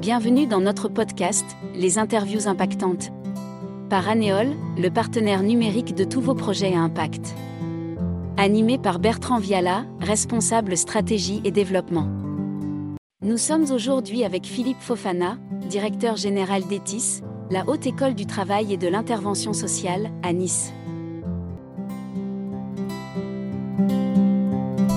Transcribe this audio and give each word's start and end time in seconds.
Bienvenue 0.00 0.46
dans 0.46 0.62
notre 0.62 0.88
podcast, 0.88 1.44
Les 1.74 1.98
interviews 1.98 2.48
impactantes. 2.48 3.12
Par 3.90 4.08
Anéol, 4.08 4.48
le 4.78 4.88
partenaire 4.88 5.42
numérique 5.42 5.94
de 5.94 6.04
tous 6.04 6.22
vos 6.22 6.34
projets 6.34 6.74
à 6.74 6.80
impact. 6.80 7.34
Animé 8.38 8.78
par 8.78 8.98
Bertrand 8.98 9.38
Viala, 9.38 9.84
responsable 10.00 10.78
stratégie 10.78 11.42
et 11.44 11.50
développement. 11.50 12.08
Nous 13.20 13.36
sommes 13.36 13.70
aujourd'hui 13.70 14.24
avec 14.24 14.46
Philippe 14.46 14.80
Fofana, 14.80 15.36
directeur 15.68 16.16
général 16.16 16.66
d'ETIS, 16.66 17.20
la 17.50 17.68
Haute 17.68 17.86
École 17.86 18.14
du 18.14 18.24
Travail 18.24 18.72
et 18.72 18.78
de 18.78 18.88
l'Intervention 18.88 19.52
sociale, 19.52 20.10
à 20.22 20.32
Nice. 20.32 20.72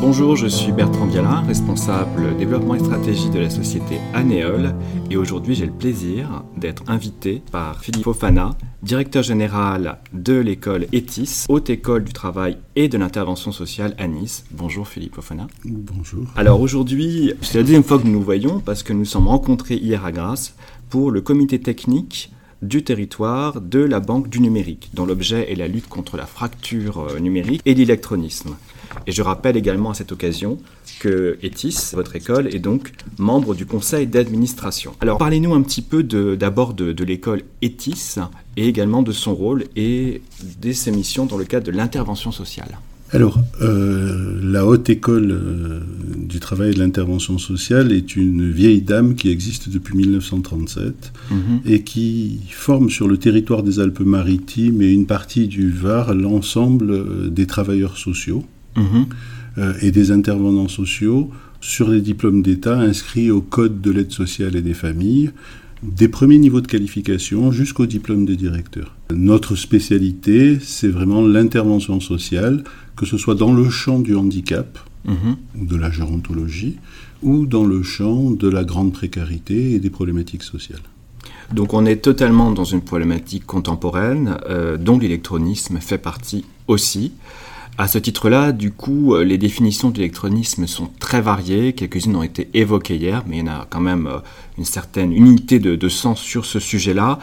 Bonjour, 0.08 0.36
je 0.36 0.46
suis 0.46 0.72
Bertrand 0.72 1.08
Viala, 1.08 1.42
responsable 1.48 2.38
développement 2.38 2.76
et 2.76 2.80
stratégie 2.80 3.32
de 3.32 3.40
la 3.40 3.50
société 3.50 3.98
Anéol, 4.14 4.76
et 5.10 5.18
aujourd'hui 5.18 5.56
j'ai 5.56 5.66
le 5.66 5.71
plaisir 5.71 6.44
d'être 6.56 6.84
invité 6.86 7.42
par 7.52 7.82
Philippe 7.82 8.04
Fofana, 8.04 8.52
directeur 8.84 9.24
général 9.24 9.98
de 10.14 10.36
l'école 10.36 10.86
ETIS, 10.93 11.46
Haute 11.50 11.71
École 11.71 12.04
du 12.04 12.14
Travail 12.14 12.60
et 12.76 12.88
de 12.88 13.00
l'Intervention 13.00 13.52
sociale 13.52 13.96
à 13.98 14.07
Nice. 14.07 14.46
Bonjour 14.52 14.88
Philippe 14.88 15.15
Fofana. 15.15 15.48
Bonjour. 15.64 16.26
Alors 16.36 16.62
aujourd'hui, 16.62 17.34
c'est 17.42 17.57
la 17.57 17.64
deuxième 17.64 17.84
fois 17.84 17.98
que 17.98 18.06
nous 18.06 18.14
nous 18.14 18.21
voyons 18.21 18.60
parce 18.60 18.84
que 18.84 18.93
nous 18.93 19.06
sommes 19.06 19.28
rencontrés 19.28 19.78
hier 19.78 20.06
à 20.06 20.12
Grasse 20.12 20.56
pour 20.92 21.10
le 21.10 21.21
comité 21.21 21.60
technique 21.60 22.32
du 22.62 22.84
territoire 22.84 23.60
de 23.60 23.79
la 23.79 24.00
Banque 24.00 24.29
du 24.29 24.40
numérique, 24.40 24.92
dont 24.93 25.07
l'objet 25.07 25.51
est 25.51 25.56
la 25.56 25.68
lutte 25.68 25.87
contre 25.90 26.15
la 26.15 26.28
fracture 26.28 27.00
euh, 27.00 27.20
numérique 27.20 27.62
et 27.65 27.74
l'électronisme. 27.74 28.56
Et 29.07 29.12
je 29.12 29.21
rappelle 29.21 29.57
également 29.57 29.92
à 29.92 29.94
cette 29.94 30.12
occasion 30.12 30.57
que 31.00 31.38
ETIS, 31.43 31.92
votre 31.93 32.16
école, 32.16 32.48
est 32.53 32.59
donc 32.59 32.92
membre 33.17 33.56
du 33.56 33.66
conseil 33.66 34.08
d'administration. 34.08 34.94
Alors 35.02 35.17
parlez-nous 35.17 35.53
un 35.53 35.62
petit 35.62 35.81
peu 35.81 36.03
d'abord 36.03 36.73
de, 36.73 36.92
de, 36.94 37.03
l'école 37.03 37.44
ETIS 37.62 38.16
et 38.58 38.67
également 38.67 39.04
de 39.04 39.12
son 39.12 39.36
rôle 39.36 39.66
et 39.76 40.22
de 40.62 40.72
ses 40.72 40.92
missions 40.92 41.26
dans 41.26 41.38
le 41.38 41.46
cadre 41.46 41.66
de 41.66 41.72
l'intervention 41.72 42.32
sociale. 42.32 42.78
Alors, 43.12 43.40
euh, 43.62 44.40
la 44.44 44.66
Haute 44.66 44.90
École 44.90 45.31
euh, 45.31 45.80
du 46.18 46.40
Travail 46.40 46.72
et 46.72 46.74
de 46.74 46.80
l'Intervention 46.80 47.38
sociale 47.38 47.92
est 47.92 48.16
une 48.16 48.52
vieille 48.52 48.81
dame 48.81 49.14
qui 49.16 49.30
existe 49.30 49.70
depuis 49.70 49.96
1937 49.96 51.14
mm 51.30 51.36
-hmm. 51.36 51.72
et 51.72 51.84
qui 51.84 52.40
forme 52.50 52.90
sur 52.90 53.08
le 53.08 53.18
territoire 53.18 53.62
des 53.62 53.80
Alpes-Maritimes 53.80 54.81
et 54.81 54.92
une 54.92 55.06
partie 55.06 55.48
du 55.48 55.70
Var 55.70 56.16
l'ensemble 56.16 56.92
euh, 56.92 57.30
des 57.30 57.46
travailleurs 57.46 57.98
sociaux 57.98 58.44
-hmm. 58.76 59.06
euh, 59.58 59.73
et 59.81 59.92
des 59.92 60.12
intervenants 60.12 60.68
sociaux 60.68 61.30
sur 61.62 61.90
les 61.90 62.02
diplômes 62.02 62.42
d'État 62.42 62.78
inscrits 62.80 63.31
au 63.31 63.42
Code 63.42 63.81
de 63.81 63.92
l'aide 63.92 64.12
sociale 64.12 64.56
et 64.56 64.62
des 64.62 64.73
familles, 64.73 65.31
des 65.84 66.08
premiers 66.08 66.38
niveaux 66.38 66.62
de 66.62 66.68
qualification 66.68 67.52
jusqu'au 67.52 67.86
diplôme 67.86 68.26
de 68.26 68.36
directeur. 68.36 68.96
Notre 69.14 69.56
spécialité, 69.56 70.58
c'est 70.62 70.88
vraiment 70.90 71.22
l'intervention 71.22 72.00
sociale, 72.00 72.64
que 72.96 73.06
ce 73.06 73.18
soit 73.18 73.36
dans 73.36 73.53
le 73.53 73.70
champ 73.70 74.00
du 74.00 74.16
handicap 74.16 74.80
-hmm. 75.08 75.36
ou 75.59 75.66
de 75.66 75.76
la 75.76 75.92
gérontologie, 75.92 76.78
ou 77.23 77.46
dans 77.46 77.66
le 77.66 77.84
champ 77.84 78.31
de 78.31 78.50
la 78.50 78.64
grande 78.64 78.94
précarité 78.94 79.73
et 79.73 79.80
des 79.80 79.90
problématiques 79.90 80.44
sociales. 80.44 80.81
Donc 81.53 81.73
on 81.73 81.86
est 81.86 81.98
totalement 81.98 82.52
dans 82.52 82.64
une 82.64 82.81
problématique 82.81 83.46
contemporaine 83.46 84.38
euh, 84.50 84.78
dont 84.78 84.98
l'électronisme 84.98 85.80
fait 85.80 85.98
partie 85.98 86.46
aussi. 86.68 87.12
À 87.78 87.90
ce 87.90 87.98
titre-là, 87.98 88.54
du 88.54 88.72
coup, 88.72 89.18
les 89.18 89.38
définitions 89.38 89.90
de 89.90 89.98
l'électronisme 89.98 90.66
sont 90.66 90.90
très 91.00 91.20
variées. 91.20 91.73
Quelques-unes 91.73 92.16
ont 92.16 92.23
été 92.23 92.50
évoquées 92.54 92.95
hier, 92.95 93.23
mais 93.28 93.38
il 93.38 93.45
y 93.45 93.50
en 93.50 93.52
a 93.52 93.68
quand 93.70 93.81
même 93.81 94.09
une 94.58 94.64
certaine 94.64 95.12
unité 95.12 95.59
de, 95.59 95.76
de 95.76 95.90
sens 95.90 96.22
sur 96.22 96.46
ce 96.46 96.59
sujet-là. 96.59 97.20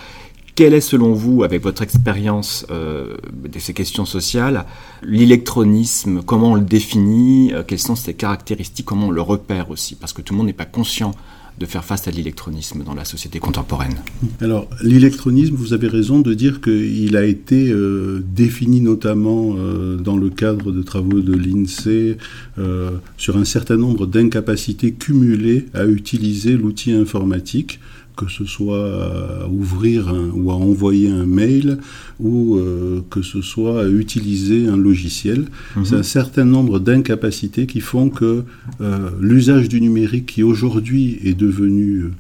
Quelle 0.55 0.75
est, 0.75 0.83
selon 0.83 1.15
vous, 1.15 1.43
avec 1.43 1.63
votre 1.63 1.81
expérience 1.81 2.67
euh, 2.71 3.17
de 3.33 3.59
ces 3.59 3.73
questions 3.73 4.05
sociales, 4.05 4.67
l'électronisme 5.03 6.23
Comment 6.23 6.51
on 6.51 6.55
le 6.57 6.61
définit 6.61 7.55
Quelles 7.67 7.79
sont 7.79 7.97
ses 7.97 8.13
caractéristiques 8.13 8.85
Comment 8.85 9.07
on 9.07 9.11
le 9.11 9.23
repère 9.23 9.71
aussi? 9.71 9.95
Parce 9.95 10.13
que 10.13 10.21
tout 10.21 10.35
le 10.35 10.39
monde 10.39 10.49
n'est 10.49 10.53
pas 10.53 10.67
conscient 10.67 11.13
de 11.63 11.67
faire 11.67 11.85
face 11.85 12.09
à 12.09 12.11
l'électronisme 12.11 12.83
dans 12.83 12.95
la 12.95 13.05
société 13.05 13.39
contemporaine. 13.39 13.95
Alors, 14.41 14.69
l'électronisme, 14.83 15.55
vous 15.55 15.73
avez 15.73 15.87
raison 15.87 16.19
de 16.19 16.35
dire 16.35 16.61
qu'il 16.61 17.17
a 17.17 17.25
été 17.25 17.71
euh, 17.71 18.21
défini 18.35 18.81
notamment 18.81 19.55
euh, 19.57 19.97
dans 19.97 20.17
le 20.17 20.29
cadre 20.29 20.73
de 20.73 20.83
travaux 20.83 21.21
de 21.21 21.35
l'INSEE 21.35 22.17
euh, 22.59 22.91
sur 23.17 23.37
un 23.37 23.45
certain 23.45 23.77
nombre 23.77 24.07
d'incapacités 24.07 24.91
cumulées 24.93 25.67
à 25.73 25.87
utiliser 25.87 26.57
l'outil 26.57 26.93
informatique 26.93 27.79
que 28.17 28.29
ce 28.29 28.45
soit 28.45 29.45
à 29.45 29.49
ouvrir 29.49 30.09
un, 30.09 30.31
ou 30.31 30.51
à 30.51 30.55
envoyer 30.55 31.09
un 31.09 31.27
mail 31.27 31.79
ou 32.21 32.57
euh, 32.57 33.01
que 33.11 33.23
ce 33.23 33.41
soit 33.43 33.83
à 33.85 33.89
utiliser 33.89 34.69
un 34.69 34.77
logiciel. 34.77 35.41
-hmm. 35.47 35.85
C'est 35.87 35.97
un 35.97 36.09
certain 36.19 36.45
nombre 36.45 36.79
d'incapacités 36.79 37.67
qui 37.67 37.81
font 37.81 38.09
que 38.11 38.33
euh, 38.81 39.11
l'usage 39.21 39.67
du 39.69 39.81
numérique 39.81 40.27
qui 40.27 40.43
aujourd'hui 40.43 41.19
est 41.29 41.39
devenu 41.47 42.13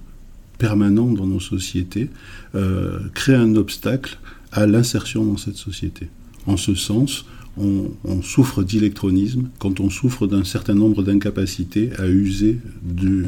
permanent 0.58 1.10
dans 1.18 1.26
nos 1.26 1.40
sociétés 1.40 2.08
euh, 2.54 2.98
crée 3.14 3.34
un 3.46 3.54
obstacle 3.56 4.12
à 4.52 4.66
l'insertion 4.66 5.20
dans 5.30 5.40
cette 5.44 5.56
société. 5.68 6.04
En 6.46 6.56
ce 6.56 6.74
sens, 6.74 7.10
on, 7.56 7.90
on 8.04 8.22
souffre 8.22 8.62
d'électronisme 8.70 9.44
quand 9.58 9.80
on 9.80 9.90
souffre 9.90 10.26
d'un 10.32 10.44
certain 10.44 10.74
nombre 10.82 11.02
d'incapacités 11.02 11.86
à 11.98 12.06
user 12.08 12.54
du, 13.00 13.26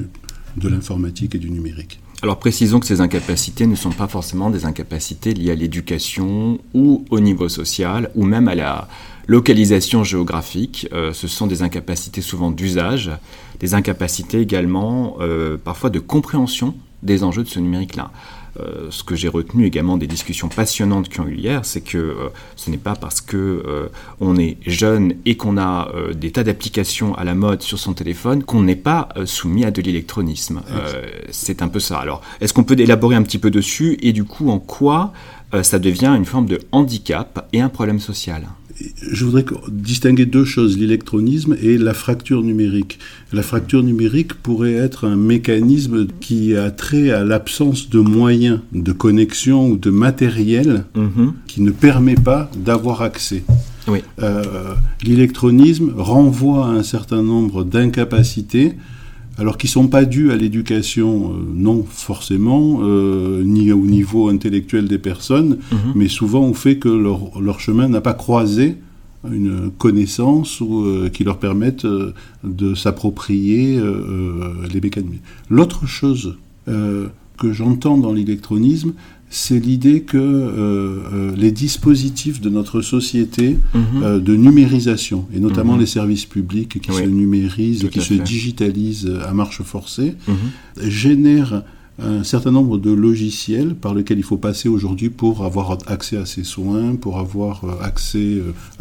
de 0.62 0.68
l'informatique 0.68 1.34
et 1.34 1.38
du 1.38 1.50
numérique. 1.50 2.00
Alors 2.24 2.38
précisons 2.38 2.80
que 2.80 2.86
ces 2.86 3.02
incapacités 3.02 3.66
ne 3.66 3.74
sont 3.74 3.90
pas 3.90 4.08
forcément 4.08 4.48
des 4.48 4.64
incapacités 4.64 5.34
liées 5.34 5.50
à 5.50 5.54
l'éducation 5.54 6.58
ou 6.72 7.04
au 7.10 7.20
niveau 7.20 7.50
social 7.50 8.10
ou 8.14 8.24
même 8.24 8.48
à 8.48 8.54
la 8.54 8.88
localisation 9.26 10.04
géographique. 10.04 10.88
Euh, 10.94 11.12
ce 11.12 11.28
sont 11.28 11.46
des 11.46 11.60
incapacités 11.60 12.22
souvent 12.22 12.50
d'usage, 12.50 13.10
des 13.60 13.74
incapacités 13.74 14.40
également 14.40 15.18
euh, 15.20 15.58
parfois 15.62 15.90
de 15.90 15.98
compréhension 15.98 16.74
des 17.02 17.24
enjeux 17.24 17.42
de 17.42 17.48
ce 17.48 17.60
numérique-là. 17.60 18.10
Euh, 18.60 18.86
ce 18.90 19.02
que 19.02 19.16
j'ai 19.16 19.28
retenu 19.28 19.66
également 19.66 19.96
des 19.96 20.06
discussions 20.06 20.48
passionnantes 20.48 21.08
qui 21.08 21.20
ont 21.20 21.26
eu 21.26 21.36
hier, 21.36 21.64
c'est 21.64 21.80
que 21.80 21.98
euh, 21.98 22.28
ce 22.56 22.70
n'est 22.70 22.78
pas 22.78 22.94
parce 22.94 23.20
que 23.20 23.36
euh, 23.36 23.88
on 24.20 24.36
est 24.36 24.58
jeune 24.66 25.14
et 25.24 25.36
qu'on 25.36 25.58
a 25.58 25.90
des 26.14 26.30
tas 26.30 26.44
d'applications 26.44 27.14
à 27.14 27.24
la 27.24 27.34
mode 27.34 27.62
sur 27.62 27.78
son 27.78 27.94
téléphone 27.94 28.44
qu'on 28.44 28.62
n'est 28.62 28.76
pas 28.76 29.08
soumis 29.24 29.64
à 29.64 29.70
de 29.70 29.82
l'électronisme. 29.82 30.62
c'est 31.30 31.62
un 31.62 31.68
peu 31.68 31.80
ça. 31.80 31.98
Alors, 31.98 32.22
est-ce 32.40 32.52
qu'on 32.52 32.64
peut 32.64 32.78
élaborer 32.78 33.16
un 33.16 33.22
petit 33.22 33.38
peu 33.38 33.50
dessus 33.50 33.98
et 34.02 34.12
du 34.12 34.24
coup 34.24 34.50
en 34.50 34.58
quoi 34.58 35.12
ça 35.62 35.78
devient 35.78 36.14
une 36.16 36.24
forme 36.24 36.46
de 36.46 36.60
handicap 36.72 37.48
et 37.52 37.60
un 37.60 37.68
problème 37.68 38.00
social? 38.00 38.46
Je 39.10 39.24
voudrais 39.24 39.44
distinguer 39.70 40.26
deux 40.26 40.44
choses, 40.44 40.78
l'électronisme 40.78 41.56
et 41.62 41.78
la 41.78 41.94
fracture 41.94 42.42
numérique. 42.42 42.98
La 43.32 43.42
fracture 43.42 43.82
numérique 43.82 44.34
pourrait 44.34 44.74
être 44.74 45.06
un 45.06 45.16
mécanisme 45.16 46.06
qui 46.20 46.56
a 46.56 46.70
trait 46.70 47.10
à 47.10 47.24
l'absence 47.24 47.88
de 47.90 48.00
moyens 48.00 48.60
de 48.72 48.92
connexion 48.92 49.68
ou 49.68 49.76
de 49.76 49.90
matériel 49.90 50.84
-hmm. 50.96 51.32
qui 51.46 51.62
ne 51.62 51.70
permet 51.70 52.16
pas 52.16 52.50
d'avoir 52.56 53.02
accès. 53.02 53.42
Oui. 53.86 54.00
Euh, 54.22 54.42
l'électronisme 55.02 55.92
renvoie 55.96 56.66
à 56.66 56.70
un 56.70 56.82
certain 56.82 57.22
nombre 57.22 57.64
d'incapacités 57.64 58.74
alors 59.38 59.58
qui 59.58 59.66
ne 59.66 59.70
sont 59.70 59.88
pas 59.88 60.04
dus 60.04 60.30
à 60.30 60.36
l'éducation, 60.36 61.32
euh, 61.32 61.36
non 61.52 61.84
forcément, 61.88 62.80
euh, 62.82 63.42
ni 63.44 63.72
au 63.72 63.78
niveau 63.84 64.28
intellectuel 64.28 64.86
des 64.86 64.98
personnes, 64.98 65.58
-hmm. 65.70 65.76
mais 65.94 66.08
souvent 66.08 66.46
au 66.48 66.54
fait 66.54 66.76
que 66.76 66.88
leur, 66.88 67.40
leur 67.40 67.58
chemin 67.60 67.88
n'a 67.88 68.00
pas 68.00 68.14
croisé 68.14 68.76
une 69.30 69.70
connaissance 69.78 70.60
ou, 70.60 70.84
euh, 70.84 71.08
qui 71.08 71.24
leur 71.24 71.38
permette 71.38 71.86
de 72.44 72.74
s'approprier 72.74 73.80
les 74.72 74.80
mécanismes. 74.80 75.22
L'autre 75.48 75.86
chose 75.86 76.36
que 76.66 77.52
j'entends 77.52 77.98
dans 77.98 78.12
l'électronisme, 78.12 78.92
c'est 79.30 79.58
l'idée 79.58 80.02
que 80.02 80.16
euh, 80.18 81.32
les 81.36 81.50
dispositifs 81.50 82.40
de 82.40 82.50
notre 82.50 82.80
société 82.82 83.56
-hmm. 83.56 83.78
euh, 84.02 84.20
de 84.20 84.34
numérisation, 84.36 85.26
et 85.34 85.40
notamment 85.40 85.74
mm 85.74 85.76
-hmm. 85.76 85.80
les 85.80 85.86
services 85.98 86.26
publics 86.26 86.80
qui 86.80 86.90
oui. 86.90 86.98
se 87.02 87.08
numérisent, 87.22 87.80
Tout 87.80 87.88
qui 87.88 88.00
se 88.00 88.14
fait. 88.14 88.22
digitalisent 88.32 89.10
à 89.30 89.32
marche 89.34 89.60
forcée, 89.62 90.12
-hmm. 90.14 90.88
génèrent 91.02 91.62
un 92.02 92.24
certain 92.24 92.50
nombre 92.58 92.76
de 92.86 92.90
logiciels 93.06 93.72
par 93.84 93.92
lesquels 93.96 94.18
il 94.24 94.28
faut 94.32 94.42
passer 94.48 94.68
aujourd'hui 94.68 95.10
pour 95.10 95.34
avoir 95.44 95.78
accès 95.86 96.16
à 96.24 96.26
ses 96.26 96.42
soins, 96.54 96.88
pour 97.04 97.14
avoir 97.26 97.54
accès 97.90 98.30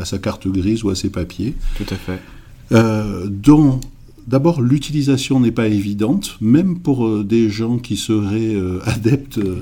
à 0.02 0.04
sa 0.12 0.18
carte 0.26 0.48
grise 0.48 0.80
ou 0.84 0.90
à 0.90 0.96
ses 1.02 1.10
papiers. 1.20 1.54
Tout 1.80 1.90
à 1.98 2.00
fait. 2.06 2.20
Euh, 2.72 3.28
dont 3.30 3.80
D'abord, 4.28 4.62
l'utilisation 4.62 5.40
n'est 5.40 5.52
pas 5.52 5.68
évidente, 5.68 6.38
même 6.40 6.80
pour 6.80 7.06
euh, 7.06 7.24
des 7.24 7.50
gens 7.50 7.78
qui 7.78 7.98
seraient 7.98 8.56
euh, 8.56 8.80
adeptes 8.86 9.40
euh, 9.40 9.62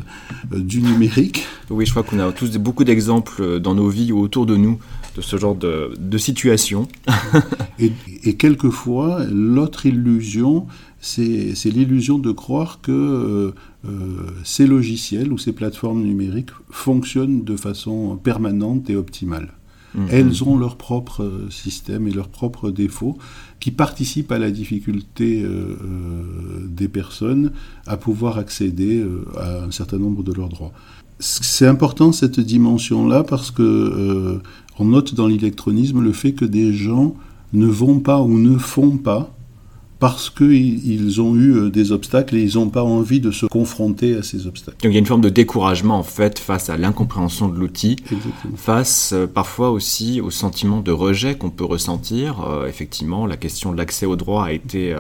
du 0.51 0.81
numérique. 0.81 1.45
Oui, 1.71 1.85
je 1.85 1.91
crois 1.91 2.03
qu'on 2.03 2.19
a 2.19 2.31
tous 2.31 2.57
beaucoup 2.57 2.83
d'exemples 2.83 3.59
dans 3.59 3.73
nos 3.73 3.89
vies 3.89 4.11
ou 4.11 4.19
autour 4.19 4.45
de 4.45 4.55
nous 4.55 4.79
de 5.15 5.21
ce 5.21 5.37
genre 5.37 5.55
de, 5.55 5.93
de 5.99 6.17
situation. 6.17 6.87
et, 7.79 7.91
et, 8.23 8.35
quelquefois, 8.35 9.25
l'autre 9.29 9.85
illusion 9.85 10.67
c'est 11.03 11.55
l'illusion 11.65 12.19
de 12.19 12.31
croire 12.31 12.79
que 12.79 13.55
ces 14.43 14.67
logiciels 14.67 15.33
ou 15.33 15.39
ces 15.39 15.51
plateformes 15.51 16.03
numériques 16.03 16.51
fonctionnent 16.69 17.43
de 17.43 17.55
façon 17.55 18.19
permanente 18.23 18.87
et 18.91 18.95
optimale. 18.95 19.51
Mhm. 19.95 20.07
Elles 20.11 20.43
ont 20.43 20.57
leur 20.57 20.77
propre 20.77 21.47
système 21.49 22.07
et 22.07 22.11
leurs 22.11 22.29
propres 22.29 22.69
défauts 22.69 23.17
qui 23.61 23.69
participent 23.71 24.31
à 24.31 24.39
la 24.39 24.51
difficulté 24.51 25.43
euh, 25.43 25.47
euh, 25.47 26.67
des 26.67 26.89
personnes 26.89 27.51
à 27.85 27.95
pouvoir 27.95 28.39
accéder 28.39 28.97
euh, 28.97 29.23
à 29.37 29.63
un 29.63 29.71
certain 29.71 29.99
nombre 29.99 30.23
de 30.23 30.33
leurs 30.33 30.49
droits. 30.49 30.73
C'est 31.19 31.67
important 31.67 32.11
cette 32.11 32.39
dimension-là 32.39 33.23
parce 33.23 33.51
que 33.51 34.41
on 34.79 34.85
note 34.85 35.13
dans 35.13 35.27
l'électronisme 35.27 36.01
le 36.01 36.13
fait 36.13 36.31
que 36.31 36.45
des 36.45 36.73
gens 36.73 37.13
ne 37.53 37.67
vont 37.67 37.99
pas 37.99 38.19
ou 38.21 38.39
ne 38.39 38.57
font 38.57 38.97
pas 38.97 39.31
parce 40.01 40.31
qu'ils 40.31 41.21
ont 41.21 41.35
eu 41.35 41.53
euh, 41.53 41.69
des 41.69 41.91
obstacles 41.91 42.35
et 42.35 42.41
ils 42.41 42.55
n'ont 42.55 42.69
pas 42.69 42.83
envie 42.83 43.19
de 43.19 43.29
se 43.29 43.45
confronter 43.45 44.15
à 44.15 44.23
ces 44.23 44.47
obstacles. 44.47 44.77
Donc 44.81 44.91
il 44.91 44.93
y 44.93 44.95
a 44.95 44.99
une 44.99 45.05
forme 45.05 45.21
de 45.21 45.29
découragement 45.29 45.99
en 45.99 46.03
fait 46.03 46.39
face 46.39 46.71
à 46.71 46.75
l'incompréhension 46.75 47.47
de 47.47 47.57
l'outil, 47.57 47.97
face 48.55 49.13
euh, 49.13 49.27
parfois 49.27 49.69
aussi 49.69 50.19
au 50.19 50.31
sentiment 50.31 50.81
de 50.81 50.91
rejet 50.91 51.35
qu'on 51.35 51.51
peut 51.51 51.65
ressentir. 51.65 52.41
Euh, 52.41 52.67
effectivement, 52.67 53.27
la 53.27 53.37
question 53.37 53.71
de 53.71 53.77
l'accès 53.77 54.07
au 54.07 54.15
droit 54.15 54.45
a 54.45 54.51
été 54.51 54.95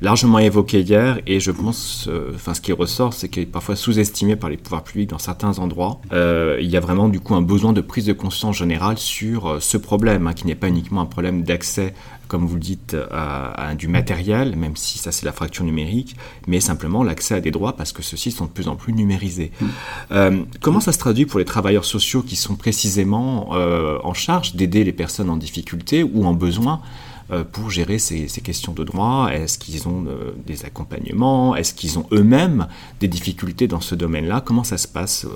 largement 0.00 0.38
évoquée 0.38 0.80
hier 0.80 1.20
et 1.26 1.40
je 1.40 1.50
pense, 1.50 2.08
enfin 2.34 2.54
ce 2.54 2.60
qui 2.60 2.72
ressort, 2.72 3.12
c'est 3.12 3.28
qu'il 3.28 3.42
est 3.42 3.46
parfois 3.46 3.76
sous-estimé 3.76 4.36
par 4.36 4.50
les 4.50 4.56
pouvoirs 4.56 4.84
publics 4.84 5.10
dans 5.10 5.18
certains 5.18 5.58
endroits. 5.58 6.00
il 6.12 6.68
y 6.68 6.76
a 6.76 6.80
vraiment 6.80 7.08
du 7.08 7.20
coup 7.20 7.34
un 7.34 7.42
besoin 7.42 7.72
de 7.72 7.80
prise 7.80 8.06
de 8.06 8.12
conscience 8.12 8.56
générale 8.56 8.98
sur 8.98 9.60
ce 9.60 9.76
problème, 9.76 10.26
hein, 10.26 10.32
qui 10.34 10.46
n'est 10.46 10.54
pas 10.54 10.68
uniquement 10.68 11.00
un 11.00 11.06
problème 11.06 11.42
d'accès 11.42 11.94
comme 12.28 12.46
vous 12.46 12.54
le 12.54 12.60
dites, 12.60 12.96
à, 13.10 13.74
du 13.74 13.88
matériel, 13.88 14.54
même 14.54 14.76
si 14.76 14.98
ça 14.98 15.10
c'est 15.10 15.26
la 15.26 15.32
fracture 15.32 15.64
numérique, 15.64 16.14
mais 16.46 16.60
simplement 16.60 17.02
l'accès 17.02 17.34
à 17.34 17.40
des 17.40 17.50
droits 17.50 17.74
parce 17.74 17.92
que 17.92 18.02
ceux-ci 18.02 18.30
sont 18.30 18.44
de 18.44 18.50
plus 18.50 18.68
en 18.68 18.76
plus 18.76 18.92
numérisés. 18.92 19.50
Mm. 19.60 19.66
Euh, 20.12 20.42
comment 20.60 20.80
ça 20.80 20.92
se 20.92 20.98
traduit 20.98 21.26
pour 21.26 21.38
les 21.38 21.44
travailleurs 21.44 21.86
sociaux 21.86 22.22
qui 22.22 22.36
sont 22.36 22.54
précisément 22.54 23.50
euh, 23.52 23.98
en 24.04 24.14
charge 24.14 24.54
d'aider 24.54 24.84
les 24.84 24.92
personnes 24.92 25.30
en 25.30 25.36
difficulté 25.36 26.02
ou 26.04 26.24
en 26.24 26.34
besoin 26.34 26.74
euh, 26.74 27.07
pour 27.52 27.70
gérer 27.70 27.98
ces, 27.98 28.26
questions 28.42 28.72
de 28.72 28.84
droit 28.84 29.28
Est-ce 29.30 29.58
qu'ils 29.58 29.86
ont 29.88 30.04
des 30.46 30.64
accompagnements? 30.64 31.54
Est-ce 31.56 31.74
qu'ils 31.74 31.98
ont 31.98 32.06
eux-mêmes 32.12 32.68
des 33.00 33.08
difficultés 33.08 33.68
dans 33.68 33.80
ce 33.80 33.94
domaine-là? 33.94 34.40
Comment 34.40 34.64
ça 34.64 34.78
se 34.78 34.88
passe, 34.88 35.26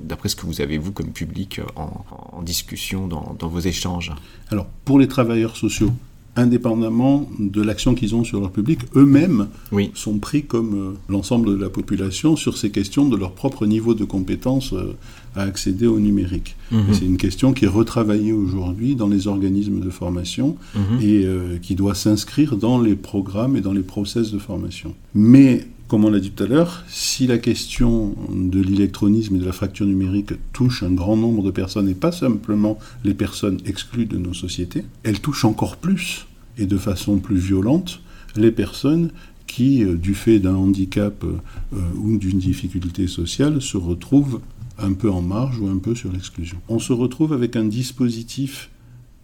d'après 0.00 0.28
ce 0.28 0.36
que 0.36 0.46
vous 0.46 0.60
avez, 0.60 0.78
vous, 0.78 0.92
comme 0.92 1.12
public, 1.12 1.60
en, 1.76 2.42
discussion 2.42 3.06
dans, 3.06 3.36
dans, 3.38 3.48
vos 3.48 3.60
échanges? 3.60 4.12
Alors, 4.50 4.66
pour 4.84 4.98
les 4.98 5.08
travailleurs 5.08 5.56
sociaux, 5.56 5.92
indépendamment 6.38 7.28
de 7.38 7.62
l'action 7.62 7.94
qu'ils 7.94 8.14
ont 8.14 8.24
sur 8.24 8.40
leur 8.40 8.50
public, 8.50 8.80
eux-mêmes 8.94 9.48
sont 9.94 10.18
pris 10.18 10.44
comme 10.44 10.74
euh, 10.74 10.92
l'ensemble 11.08 11.50
de 11.50 11.60
la 11.60 11.68
population 11.68 12.36
sur 12.36 12.56
ces 12.56 12.70
questions 12.70 13.08
de 13.08 13.16
leur 13.16 13.32
propre 13.32 13.66
niveau 13.66 13.94
de 13.94 14.04
compétence 14.04 14.72
euh, 14.72 14.94
à 15.34 15.42
accéder 15.42 15.86
au 15.86 15.98
numérique. 15.98 16.56
Mhm. 16.70 16.92
C'est 16.92 17.04
une 17.04 17.16
question 17.16 17.52
qui 17.52 17.64
est 17.64 17.68
retravaillée 17.68 18.32
aujourd'hui 18.32 18.94
dans 18.94 19.08
les 19.08 19.26
organismes 19.26 19.80
de 19.80 19.90
formation 19.90 20.56
mhm. 20.74 20.82
et 21.02 21.24
euh, 21.24 21.58
qui 21.60 21.74
doit 21.74 21.94
s'inscrire 21.94 22.56
dans 22.56 22.80
les 22.80 22.94
programmes 22.94 23.56
et 23.56 23.60
dans 23.60 23.72
les 23.72 23.82
process 23.82 24.30
de 24.30 24.38
formation. 24.38 24.94
Mais 25.14 25.66
comme 25.88 26.04
on 26.04 26.10
l'a 26.10 26.20
dit 26.20 26.30
tout 26.30 26.44
à 26.44 26.46
l'heure, 26.46 26.84
si 26.86 27.26
la 27.26 27.38
question 27.38 28.14
de 28.30 28.60
l'électronisme 28.60 29.36
et 29.36 29.38
de 29.38 29.44
la 29.44 29.52
fracture 29.52 29.86
numérique 29.86 30.34
touche 30.52 30.82
un 30.82 30.92
grand 30.92 31.16
nombre 31.16 31.42
de 31.42 31.50
personnes, 31.50 31.88
et 31.88 31.94
pas 31.94 32.12
simplement 32.12 32.78
les 33.04 33.14
personnes 33.14 33.58
exclues 33.64 34.04
de 34.04 34.18
nos 34.18 34.34
sociétés, 34.34 34.84
elle 35.02 35.20
touche 35.20 35.46
encore 35.46 35.78
plus 35.78 36.26
et 36.58 36.66
de 36.66 36.76
façon 36.76 37.18
plus 37.18 37.38
violente 37.38 38.00
les 38.36 38.52
personnes 38.52 39.10
qui, 39.46 39.82
euh, 39.82 39.96
du 39.96 40.14
fait 40.14 40.38
d'un 40.38 40.54
handicap 40.54 41.24
euh, 41.24 41.78
ou 41.96 42.18
d'une 42.18 42.38
difficulté 42.38 43.06
sociale, 43.06 43.62
se 43.62 43.78
retrouvent 43.78 44.40
un 44.78 44.92
peu 44.92 45.10
en 45.10 45.22
marge 45.22 45.58
ou 45.58 45.68
un 45.68 45.78
peu 45.78 45.94
sur 45.94 46.12
l'exclusion. 46.12 46.58
On 46.68 46.78
se 46.78 46.92
retrouve 46.92 47.32
avec 47.32 47.56
un 47.56 47.64
dispositif 47.64 48.68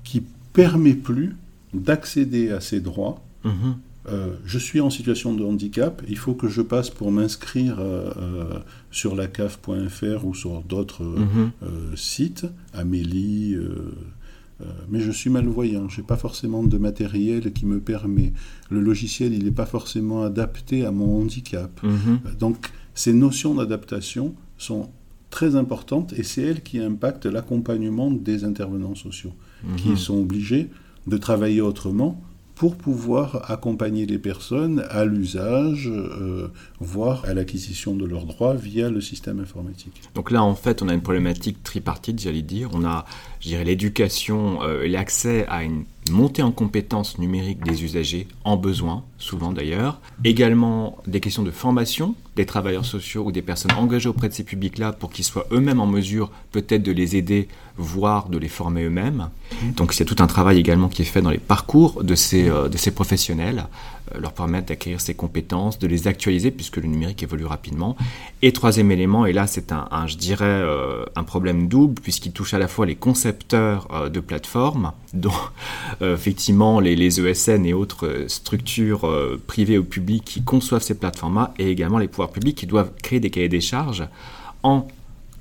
qui 0.02 0.22
permet 0.55 0.94
plus 0.94 1.37
d'accéder 1.75 2.50
à 2.50 2.60
ces 2.60 2.81
droits. 2.81 3.22
Mm-hmm. 3.44 3.75
Euh, 4.06 4.34
je 4.44 4.58
suis 4.58 4.80
en 4.80 4.90
situation 4.90 5.34
de 5.34 5.44
handicap, 5.44 6.02
il 6.08 6.18
faut 6.18 6.34
que 6.34 6.48
je 6.48 6.60
passe 6.60 6.90
pour 6.90 7.10
m'inscrire 7.10 7.78
sur 8.90 9.14
la 9.14 9.26
CAF.fr 9.26 10.24
ou 10.24 10.34
sur 10.34 10.62
d'autres 10.62 11.04
mm-hmm. 11.04 11.96
sites, 11.96 12.46
Amélie, 12.72 13.56
euh, 14.60 14.66
mais 14.88 15.00
je 15.00 15.10
suis 15.10 15.30
malvoyant, 15.30 15.88
je 15.88 16.00
n'ai 16.00 16.06
pas 16.06 16.16
forcément 16.16 16.62
de 16.62 16.78
matériel 16.78 17.52
qui 17.52 17.66
me 17.66 17.80
permet. 17.80 18.32
Le 18.70 18.80
logiciel, 18.80 19.32
il 19.32 19.44
n'est 19.44 19.50
pas 19.50 19.66
forcément 19.66 20.22
adapté 20.22 20.84
à 20.84 20.92
mon 20.92 21.22
handicap. 21.22 21.82
Mhm. 21.82 22.20
Euh, 22.26 22.34
donc, 22.38 22.70
ces 22.94 23.12
notions 23.12 23.54
d'adaptation 23.54 24.34
sont 24.56 24.90
très 25.30 25.56
importantes 25.56 26.12
et 26.16 26.22
c'est 26.22 26.42
elles 26.42 26.62
qui 26.62 26.78
impactent 26.78 27.26
l'accompagnement 27.26 28.10
des 28.10 28.44
intervenants 28.44 28.94
sociaux, 28.94 29.32
qui 29.76 29.88
mhm. 29.88 29.96
sont 29.96 30.20
obligés 30.20 30.70
de 31.08 31.16
travailler 31.16 31.60
autrement 31.60 32.22
pour 32.54 32.76
pouvoir 32.76 33.50
accompagner 33.50 34.06
les 34.06 34.18
personnes 34.18 34.84
à 34.90 35.04
l'usage, 35.04 35.88
euh, 35.88 36.48
voire 36.80 37.24
à 37.24 37.34
l'acquisition 37.34 37.94
de 37.96 38.04
leurs 38.04 38.26
droits 38.26 38.54
via 38.54 38.90
le 38.90 39.00
système 39.00 39.40
informatique. 39.40 40.02
Donc 40.14 40.30
là, 40.30 40.42
en 40.42 40.54
fait, 40.54 40.82
on 40.82 40.88
a 40.88 40.94
une 40.94 41.02
problématique 41.02 41.62
tripartite, 41.62 42.20
j'allais 42.20 42.42
dire. 42.42 42.70
On 42.72 42.84
a, 42.84 43.04
je 43.40 43.48
dirais, 43.48 43.64
l'éducation 43.64 44.62
euh, 44.62 44.86
l'accès 44.86 45.46
à 45.48 45.64
une 45.64 45.84
montée 46.10 46.42
en 46.42 46.52
compétences 46.52 47.18
numériques 47.18 47.64
des 47.64 47.84
usagers 47.84 48.28
en 48.44 48.56
besoin, 48.56 49.04
souvent 49.18 49.52
d'ailleurs. 49.52 50.00
Également 50.24 50.98
des 51.06 51.20
questions 51.20 51.42
de 51.42 51.50
formation 51.50 52.14
des 52.36 52.46
travailleurs 52.46 52.84
sociaux 52.84 53.24
ou 53.26 53.32
des 53.32 53.42
personnes 53.42 53.72
engagées 53.72 54.08
auprès 54.08 54.28
de 54.28 54.34
ces 54.34 54.44
publics-là 54.44 54.92
pour 54.92 55.10
qu'ils 55.10 55.24
soient 55.24 55.46
eux-mêmes 55.52 55.80
en 55.80 55.86
mesure 55.86 56.30
peut-être 56.52 56.82
de 56.82 56.92
les 56.92 57.16
aider, 57.16 57.48
voire 57.76 58.28
de 58.28 58.38
les 58.38 58.48
former 58.48 58.84
eux-mêmes. 58.84 59.30
Donc 59.76 59.92
c'est 59.92 60.04
tout 60.04 60.16
un 60.22 60.26
travail 60.26 60.58
également 60.58 60.88
qui 60.88 61.02
est 61.02 61.06
fait 61.06 61.22
dans 61.22 61.30
les 61.30 61.38
parcours 61.38 62.02
de 62.02 62.14
ces, 62.14 62.48
euh, 62.48 62.68
de 62.68 62.76
ces 62.76 62.90
professionnels 62.90 63.66
euh, 64.14 64.20
leur 64.20 64.32
permettre 64.32 64.66
d'acquérir 64.66 65.00
ces 65.00 65.14
compétences, 65.14 65.78
de 65.78 65.86
les 65.86 66.08
actualiser 66.08 66.50
puisque 66.50 66.76
le 66.76 66.88
numérique 66.88 67.22
évolue 67.22 67.46
rapidement. 67.46 67.96
Et 68.42 68.52
troisième 68.52 68.90
élément, 68.90 69.26
et 69.26 69.32
là 69.32 69.46
c'est 69.46 69.72
un, 69.72 70.06
je 70.06 70.16
dirais, 70.16 70.44
euh, 70.44 71.04
un 71.14 71.24
problème 71.24 71.68
double 71.68 72.00
puisqu'il 72.00 72.32
touche 72.32 72.54
à 72.54 72.58
la 72.58 72.68
fois 72.68 72.86
les 72.86 72.96
concepteurs 72.96 74.10
de 74.10 74.20
plateformes, 74.20 74.92
dont 75.12 75.30
effectivement 76.00 76.81
les, 76.81 77.20
ESN 77.20 77.67
et 77.67 77.73
autres 77.73 78.25
structures 78.29 79.08
privées 79.46 79.79
ou 79.79 79.85
publiques 79.85 80.25
qui 80.25 80.43
conçoivent 80.43 80.82
ces 80.82 80.94
plateformes-là, 80.94 81.55
et 81.58 81.70
également 81.70 81.99
les 81.99 82.08
pouvoirs 82.08 82.31
publics 82.31 82.56
qui 82.56 82.67
doivent 82.67 82.91
créer 83.02 83.20
des 83.20 83.31
cahiers 83.31 83.49
des 83.49 83.61
charges 83.61 84.06
en 84.62 84.89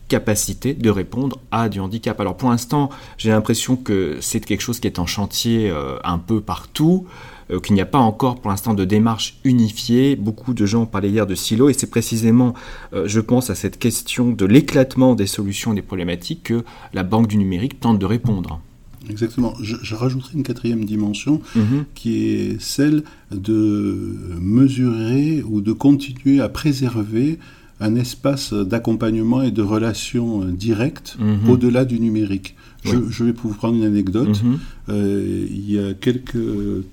capacité 0.10 0.74
de 0.74 0.90
répondre 0.90 1.40
à 1.52 1.70
du 1.70 1.80
handicap. 1.80 2.20
Alors 2.20 2.38
pour 2.38 2.50
l'instant, 2.50 2.90
j'ai 3.18 3.30
l'impression 3.30 3.76
que 3.76 4.18
c'est 4.22 4.40
quelque 4.40 4.62
chose 4.62 4.80
qui 4.80 4.88
est 4.88 5.00
en 5.00 5.06
chantier 5.06 5.74
un 6.04 6.18
peu 6.18 6.42
partout. 6.42 7.08
Euh, 7.52 7.60
qu'il 7.60 7.76
n'y 7.76 7.82
a 7.82 7.86
pas 7.86 8.00
encore 8.00 8.40
pour 8.40 8.52
l'instant 8.52 8.74
de 8.74 8.86
démarche 8.86 9.38
unifiée. 9.44 10.16
Beaucoup 10.16 10.54
de 10.54 10.66
gens 10.66 10.86
parlaient 10.86 11.10
hier 11.10 11.28
de 11.28 11.36
silos 11.36 11.70
et 11.70 11.74
c'est 11.74 11.90
précisément, 11.90 12.54
euh, 12.94 13.08
je 13.08 13.20
pense, 13.20 13.50
à 13.50 13.56
cette 13.56 13.80
question 13.80 14.32
de 14.32 14.46
l'éclatement 14.46 15.16
des 15.16 15.28
solutions 15.28 15.74
et 15.74 15.76
des 15.76 15.82
problématiques 15.82 16.44
que 16.44 16.64
la 16.94 17.04
Banque 17.04 17.28
du 17.28 17.38
numérique 17.38 17.80
tente 17.80 18.00
de 18.00 18.06
répondre. 18.06 18.62
Exactement. 19.10 19.54
Je, 19.62 19.96
rajouterai 19.96 20.34
une 20.36 20.44
quatrième 20.44 20.86
dimension 20.86 21.42
mhm. 21.56 21.86
qui 21.96 22.26
est 22.26 22.62
celle 22.62 23.04
de 23.32 24.16
mesurer 24.40 25.44
ou 25.48 25.62
de 25.62 25.72
continuer 25.72 26.40
à 26.40 26.50
préserver 26.50 27.40
un 27.80 27.96
espace 27.96 28.54
d'accompagnement 28.54 29.42
et 29.42 29.52
de 29.52 29.62
relations 29.62 30.46
directes 30.46 31.18
mhm. 31.20 31.50
au-delà 31.50 31.86
du 31.86 32.00
numérique. 32.00 32.56
Je, 32.84 33.24
vais 33.24 33.32
vous 33.32 33.54
prendre 33.54 33.76
une 33.76 33.84
anecdote. 33.84 34.44
Mhm. 34.44 34.60
Euh, 34.90 35.48
il 35.50 35.72
y 35.72 35.80
a 35.80 35.94
quelques 35.94 36.38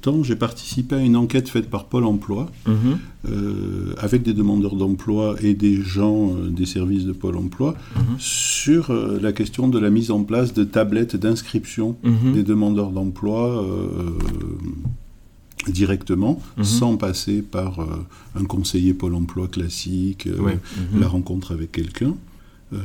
temps, 0.00 0.22
j'ai 0.22 0.36
participé 0.36 0.94
à 0.96 1.00
une 1.00 1.16
enquête 1.16 1.48
faite 1.48 1.68
par 1.68 1.86
Pôle 1.86 2.04
Emploi 2.04 2.50
mhm. 2.66 2.74
euh, 3.28 3.94
avec 3.98 4.22
des 4.22 4.32
demandeurs 4.32 4.76
d'emploi 4.76 5.34
et 5.42 5.54
des 5.54 5.80
gens 5.82 6.30
euh, 6.30 6.48
des 6.48 6.66
services 6.66 7.04
de 7.04 7.12
Pôle 7.12 7.36
Emploi 7.36 7.74
mhm. 7.96 8.02
sur 8.18 8.92
la 8.92 9.32
question 9.32 9.68
de 9.68 9.78
la 9.78 9.90
mise 9.90 10.10
en 10.10 10.22
place 10.22 10.54
de 10.54 10.64
tablettes 10.64 11.16
d'inscription 11.16 11.96
des 12.34 12.42
demandeurs 12.42 12.90
d'emploi 12.90 13.64
directement, 15.68 16.40
sans 16.62 16.96
passer 16.96 17.42
par 17.42 17.86
un 18.34 18.44
conseiller 18.44 18.94
Pôle 18.94 19.14
Emploi 19.14 19.48
classique, 19.48 20.28
la 20.98 21.08
rencontre 21.08 21.52
avec 21.52 21.72
quelqu'un. 21.72 22.14
Euh, 22.72 22.76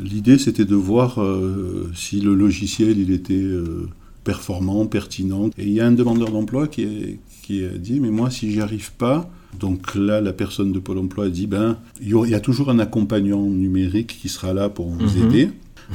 l'idée, 0.00 0.38
c'était 0.38 0.64
de 0.64 0.74
voir 0.74 1.20
euh, 1.20 1.90
si 1.94 2.20
le 2.20 2.34
logiciel 2.34 2.98
il 2.98 3.10
était 3.10 3.34
euh, 3.34 3.88
performant, 4.24 4.86
pertinent. 4.86 5.48
Et 5.58 5.64
il 5.64 5.72
y 5.72 5.80
a 5.80 5.86
un 5.86 5.92
demandeur 5.92 6.30
d'emploi 6.30 6.68
qui, 6.68 7.18
qui 7.42 7.64
a 7.64 7.70
dit, 7.70 8.00
mais 8.00 8.10
moi, 8.10 8.30
si 8.30 8.50
j'y 8.50 8.60
arrive 8.60 8.92
pas, 8.92 9.30
donc 9.58 9.94
là, 9.94 10.20
la 10.20 10.32
personne 10.32 10.72
de 10.72 10.78
Pôle 10.78 10.98
Emploi 10.98 11.26
a 11.26 11.28
dit, 11.30 11.46
ben, 11.46 11.78
il 12.00 12.14
y 12.28 12.34
a 12.34 12.40
toujours 12.40 12.70
un 12.70 12.78
accompagnant 12.78 13.42
numérique 13.42 14.18
qui 14.20 14.28
sera 14.28 14.52
là 14.52 14.68
pour 14.68 14.88
vous 14.88 15.18
mhm. 15.18 15.26
aider 15.26 15.50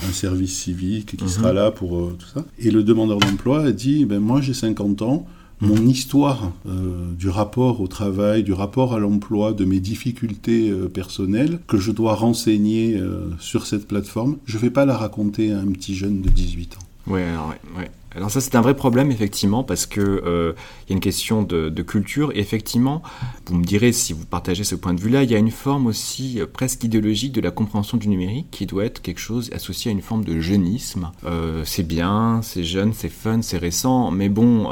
un 0.08 0.12
service 0.12 0.58
civique 0.58 1.16
qui 1.18 1.24
mhm. 1.24 1.30
sera 1.30 1.54
là 1.54 1.70
pour 1.70 2.18
tout 2.18 2.26
ça. 2.34 2.44
Et 2.58 2.72
le 2.72 2.84
demandeur 2.84 3.20
d'emploi 3.20 3.64
a 3.64 3.72
dit, 3.72 4.06
ben 4.06 4.20
moi 4.20 4.42
j'ai 4.42 4.56
50 4.56 5.04
ans, 5.04 5.28
mon 5.64 5.88
histoire 5.88 6.52
du 6.66 7.30
rapport 7.30 7.82
au 7.82 7.88
travail, 7.88 8.44
du 8.44 8.54
rapport 8.54 8.94
à 8.94 9.00
l'emploi, 9.00 9.54
de 9.54 9.66
mes 9.66 9.80
difficultés 9.80 10.72
personnelles 10.94 11.60
que 11.68 11.78
je 11.78 11.92
dois 11.92 12.16
renseigner 12.16 13.02
sur 13.40 13.66
cette 13.66 13.88
plateforme, 13.88 14.38
je 14.46 14.58
ne 14.58 14.62
vais 14.62 14.70
pas 14.70 14.86
la 14.86 14.98
raconter 14.98 15.52
à 15.52 15.60
un 15.60 15.68
petit 15.68 15.96
jeune 15.96 16.22
de 16.22 16.30
18 16.30 16.76
ans. 16.76 17.12
Ouais, 17.12 17.24
alors, 17.24 17.50
ouais, 17.50 17.80
ouais. 17.80 17.92
Alors 18.16 18.30
ça 18.30 18.42
c'est 18.42 18.56
un 18.56 18.62
vrai 18.62 18.76
problème 18.76 19.12
effectivement 19.12 19.64
parce 19.64 19.86
que 19.86 20.02
euh, 20.02 20.54
il 20.86 20.92
y 20.92 20.94
a 20.94 20.96
une 20.96 21.02
question 21.02 21.42
de, 21.44 21.70
culture 21.84 22.32
et 22.34 22.40
effectivement 22.40 23.02
vous 23.48 23.56
me 23.56 23.64
direz 23.64 23.92
si 23.92 24.14
vous 24.14 24.26
partagez 24.26 24.64
ce 24.64 24.76
point 24.76 24.94
de 24.94 25.02
vue-là 25.02 25.24
il 25.24 25.32
y 25.32 25.36
a 25.36 25.38
une 25.38 25.52
forme 25.52 25.88
aussi 25.88 26.40
euh, 26.40 26.46
presque 26.46 26.84
idéologique 26.84 27.34
de 27.34 27.42
la 27.42 27.52
compréhension 27.52 27.98
du 27.98 28.08
numérique 28.08 28.48
qui 28.52 28.66
doit 28.66 28.86
être 28.86 29.02
quelque 29.02 29.20
chose 29.20 29.50
associé 29.52 29.90
à 29.90 29.92
une 29.92 30.02
forme 30.02 30.24
de 30.24 30.40
jeunisme. 30.40 31.12
Euh, 31.26 31.64
c'est 31.66 31.84
bien, 31.84 32.40
c'est 32.42 32.64
jeune, 32.64 32.94
c'est 32.94 33.10
fun, 33.10 33.42
c'est 33.42 33.58
récent, 33.58 34.12
mais 34.12 34.30
bon 34.30 34.70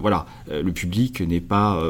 voilà 0.00 0.26
le 0.50 0.72
public 0.72 1.20
n'est 1.20 1.40
pas 1.40 1.82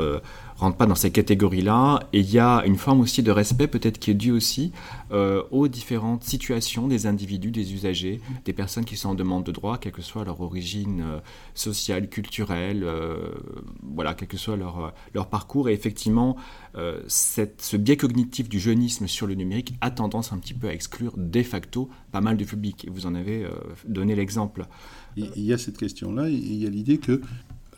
rentre 0.62 0.76
pas 0.76 0.86
dans 0.86 0.94
ces 0.94 1.10
catégories-là. 1.10 2.08
Et 2.12 2.20
il 2.20 2.30
y 2.30 2.38
a 2.38 2.62
une 2.64 2.76
forme 2.76 3.00
aussi 3.00 3.22
de 3.22 3.30
respect 3.30 3.66
peut-être 3.66 3.98
qui 3.98 4.10
est 4.10 4.14
due 4.14 4.30
aussi 4.30 4.72
euh, 5.10 5.42
aux 5.50 5.68
différentes 5.68 6.24
situations 6.24 6.88
des 6.88 7.06
individus, 7.06 7.50
des 7.50 7.74
usagers, 7.74 8.20
des 8.44 8.52
personnes 8.52 8.84
qui 8.84 8.96
sont 8.96 9.10
en 9.10 9.14
demande 9.14 9.44
de 9.44 9.52
droit, 9.52 9.78
quelle 9.78 9.92
que 9.92 10.02
soit 10.02 10.24
leur 10.24 10.40
origine 10.40 11.02
euh, 11.02 11.18
sociale, 11.54 12.08
culturelle, 12.08 12.82
euh, 12.84 13.34
voilà, 13.82 14.14
quel 14.14 14.28
que 14.28 14.36
soit 14.36 14.56
leur, 14.56 14.94
leur 15.14 15.28
parcours. 15.28 15.68
Et 15.68 15.72
effectivement, 15.72 16.36
cette, 17.06 17.60
ce 17.60 17.76
biais 17.76 17.98
cognitif 17.98 18.48
du 18.48 18.58
jeunisme 18.58 19.06
sur 19.06 19.26
le 19.26 19.34
numérique 19.34 19.74
a 19.80 19.90
tendance 19.90 20.32
un 20.32 20.38
petit 20.38 20.54
peu 20.54 20.68
à 20.68 20.72
exclure 20.72 21.12
de 21.16 21.42
facto 21.42 21.90
pas 22.12 22.20
mal 22.20 22.36
de 22.36 22.44
public. 22.44 22.86
Et 22.86 22.90
vous 22.90 23.06
en 23.06 23.14
avez 23.14 23.46
donné 23.86 24.14
l'exemple. 24.14 24.66
Il 25.16 25.44
y 25.44 25.52
a 25.52 25.58
cette 25.58 25.76
question-là, 25.76 26.28
il 26.28 26.54
y 26.54 26.66
a 26.66 26.70
l'idée 26.70 26.98
que 26.98 27.20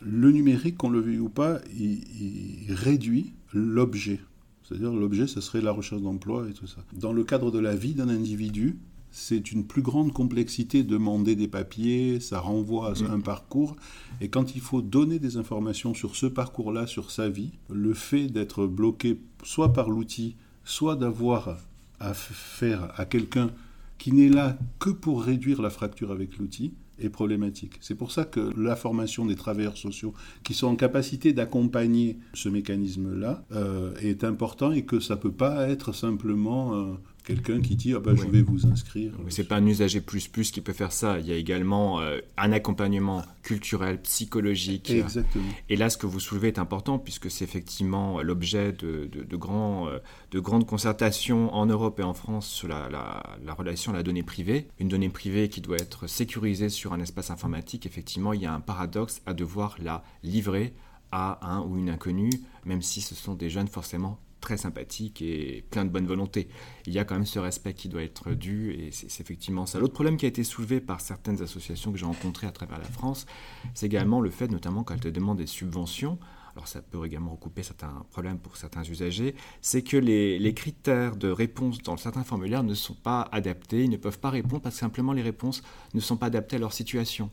le 0.01 0.31
numérique, 0.31 0.77
qu'on 0.77 0.89
le 0.89 0.99
veuille 0.99 1.19
ou 1.19 1.29
pas, 1.29 1.59
il, 1.77 2.71
réduit 2.73 3.33
l'objet. 3.53 4.19
C'est-à-dire 4.63 4.93
l'objet, 4.93 5.27
ce 5.27 5.41
serait 5.41 5.61
la 5.61 5.71
recherche 5.71 6.01
d'emploi 6.01 6.47
et 6.49 6.53
tout 6.53 6.67
ça. 6.67 6.83
Dans 6.93 7.13
le 7.13 7.23
cadre 7.23 7.51
de 7.51 7.59
la 7.59 7.75
vie 7.75 7.93
d'un 7.93 8.09
individu, 8.09 8.77
c'est 9.11 9.51
une 9.51 9.63
plus 9.63 9.81
grande 9.81 10.11
complexité 10.11 10.83
de 10.83 10.89
demander 10.89 11.35
des 11.35 11.47
papiers, 11.47 12.19
ça 12.19 12.39
renvoie 12.39 12.89
à 12.91 13.11
un 13.11 13.19
parcours. 13.21 13.77
Et 14.19 14.27
quand 14.27 14.55
il 14.55 14.61
faut 14.61 14.81
donner 14.81 15.19
des 15.19 15.37
informations 15.37 15.93
sur 15.93 16.15
ce 16.15 16.25
parcours-là, 16.25 16.87
sur 16.87 17.11
sa 17.11 17.29
vie, 17.29 17.51
le 17.69 17.93
fait 17.93 18.27
d'être 18.27 18.67
bloqué 18.67 19.19
soit 19.43 19.71
par 19.71 19.89
l'outil, 19.89 20.35
soit 20.65 20.95
d'avoir 20.95 21.57
à 21.99 22.13
faire 22.13 22.91
à 22.99 23.05
quelqu'un 23.05 23.51
qui 23.97 24.11
n'est 24.11 24.29
là 24.29 24.57
que 24.79 24.89
pour 24.89 25.23
réduire 25.23 25.61
la 25.61 25.69
fracture 25.69 26.11
avec 26.11 26.37
l'outil, 26.37 26.73
est 26.99 27.09
problématique. 27.09 27.77
C'est 27.81 27.95
pour 27.95 28.11
ça 28.11 28.25
que 28.25 28.51
la 28.57 28.75
formation 28.75 29.25
des 29.25 29.35
travailleurs 29.35 29.77
sociaux 29.77 30.13
qui 30.43 30.53
sont 30.53 30.67
en 30.67 30.75
capacité 30.75 31.33
d'accompagner 31.33 32.17
ce 32.33 32.49
mécanisme-là 32.49 33.43
euh, 33.51 33.93
est 34.01 34.23
important 34.23 34.71
et 34.71 34.83
que 34.83 34.99
ça 34.99 35.15
ne 35.15 35.19
peut 35.19 35.31
pas 35.31 35.69
être 35.69 35.93
simplement 35.93 36.75
euh, 36.75 36.93
quelqu'un 37.25 37.61
qui 37.61 37.75
dit 37.75 37.93
ah 37.93 37.99
ben, 37.99 38.15
je 38.15 38.25
vais 38.27 38.41
vous 38.41 38.65
inscrire. 38.65 39.11
C'est 39.29 39.47
pas 39.47 39.57
un 39.57 39.65
usager 39.65 40.01
plus 40.01 40.27
plus 40.27 40.51
qui 40.51 40.61
peut 40.61 40.73
faire 40.73 40.91
ça. 40.91 41.19
Il 41.19 41.25
y 41.25 41.31
a 41.31 41.35
également 41.35 41.99
euh, 41.99 42.19
un 42.37 42.51
accompagnement 42.51 43.23
culturel, 43.43 44.01
psychologique. 44.01 44.91
Exactement. 44.91 45.45
Et 45.69 45.75
là, 45.75 45.89
ce 45.89 45.97
que 45.97 46.05
vous 46.05 46.19
soulevez 46.19 46.49
est 46.49 46.59
important 46.59 46.99
puisque 46.99 47.29
c'est 47.29 47.43
effectivement 47.43 48.21
l'objet 48.21 48.71
de, 48.71 49.09
de, 49.11 49.37
grands, 49.37 49.87
euh, 49.87 49.99
de 50.31 50.39
grandes 50.39 50.65
concertations 50.65 51.53
en 51.53 51.65
Europe 51.65 51.99
et 51.99 52.03
en 52.03 52.13
France 52.13 52.47
sur 52.47 52.67
la, 52.67 52.89
la, 52.89 53.37
la, 53.43 53.53
relation 53.53 53.91
à 53.91 53.95
la 53.95 54.03
donnée 54.03 54.23
privée. 54.23 54.67
Une 54.79 54.87
donnée 54.87 55.09
privée 55.09 55.49
qui 55.49 55.61
doit 55.61 55.77
être 55.77 56.07
sécurisée 56.07 56.69
sur 56.69 56.93
un 56.93 56.99
espace 56.99 57.29
informatique. 57.29 57.85
Effectivement, 57.85 58.33
il 58.33 58.41
y 58.41 58.45
a 58.45 58.53
un 58.53 58.61
paradoxe 58.61 59.21
à 59.25 59.33
devoir 59.33 59.75
la 59.81 60.03
livrer 60.23 60.73
à 61.11 61.39
un 61.49 61.61
ou 61.61 61.77
une 61.77 61.89
inconnue, 61.89 62.31
même 62.65 62.81
si 62.81 63.01
ce 63.01 63.15
sont 63.15 63.35
des 63.35 63.49
jeunes 63.49 63.67
forcément 63.67 64.19
très 64.45 64.57
sympathique 64.57 65.23
et 65.23 65.65
plein 65.71 65.85
de 65.85 65.89
bonne 65.89 66.05
volonté. 66.05 66.47
Il 66.85 66.93
y 66.93 66.99
a 66.99 67.03
quand 67.03 67.15
même 67.15 67.25
ce 67.25 67.39
respect 67.39 67.73
qui 67.73 67.89
doit 67.89 68.03
être 68.03 68.31
dû 68.31 68.73
et 68.73 68.91
c'est 68.91 69.19
effectivement 69.19 69.65
ça. 69.65 69.79
L'autre 69.79 69.93
problème 69.93 70.17
qui 70.17 70.25
a 70.25 70.29
été 70.29 70.43
soulevé 70.43 70.79
par 70.79 71.01
certaines 71.01 71.41
associations 71.41 71.91
que 71.91 71.97
j'ai 71.97 72.05
rencontrées 72.05 72.45
à 72.45 72.51
travers 72.51 72.77
la 72.77 72.85
France, 72.85 73.25
c'est 73.73 73.87
également 73.87 74.21
le 74.21 74.29
fait, 74.29 74.47
notamment 74.47 74.83
quand 74.83 75.03
elles 75.03 75.11
demandent 75.11 75.39
des 75.39 75.47
subventions, 75.47 76.19
alors 76.55 76.67
ça 76.67 76.81
peut 76.83 77.03
également 77.05 77.31
recouper 77.31 77.63
certains 77.63 78.05
problèmes 78.11 78.37
pour 78.37 78.55
certains 78.55 78.83
usagers, 78.83 79.35
c'est 79.61 79.81
que 79.81 79.97
les, 79.97 80.37
les, 80.37 80.53
critères 80.53 81.15
de 81.17 81.29
réponse 81.29 81.79
dans 81.79 81.97
certains 81.97 82.23
formulaires 82.23 82.63
ne 82.63 82.75
sont 82.75 82.93
pas 82.93 83.27
adaptés, 83.31 83.83
ils 83.83 83.89
ne 83.89 83.97
peuvent 83.97 84.19
pas 84.19 84.29
répondre 84.29 84.61
parce 84.61 84.75
que 84.75 84.79
simplement 84.79 85.11
les 85.11 85.23
réponses 85.23 85.63
ne 85.95 85.99
sont 85.99 86.17
pas 86.17 86.27
adaptées 86.27 86.55
à 86.55 86.59
leur 86.59 86.71
situation. 86.71 87.29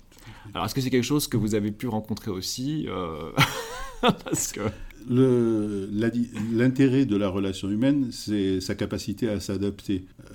Alors 0.54 0.66
est-ce 0.66 0.74
que 0.74 0.80
c'est 0.80 0.90
quelque 0.90 1.04
chose 1.04 1.28
que 1.28 1.36
vous 1.36 1.54
avez 1.54 1.70
pu 1.72 1.86
rencontrer 1.86 2.30
aussi 2.30 2.86
euh, 2.88 3.30
parce 4.00 4.50
que 4.50 4.62
L'intérêt 5.10 7.06
de 7.06 7.16
la 7.16 7.28
relation 7.28 7.70
humaine, 7.70 8.08
c'est 8.10 8.60
sa 8.60 8.74
capacité 8.74 9.28
à 9.28 9.40
s'adapter. 9.40 10.04
Euh, 10.20 10.34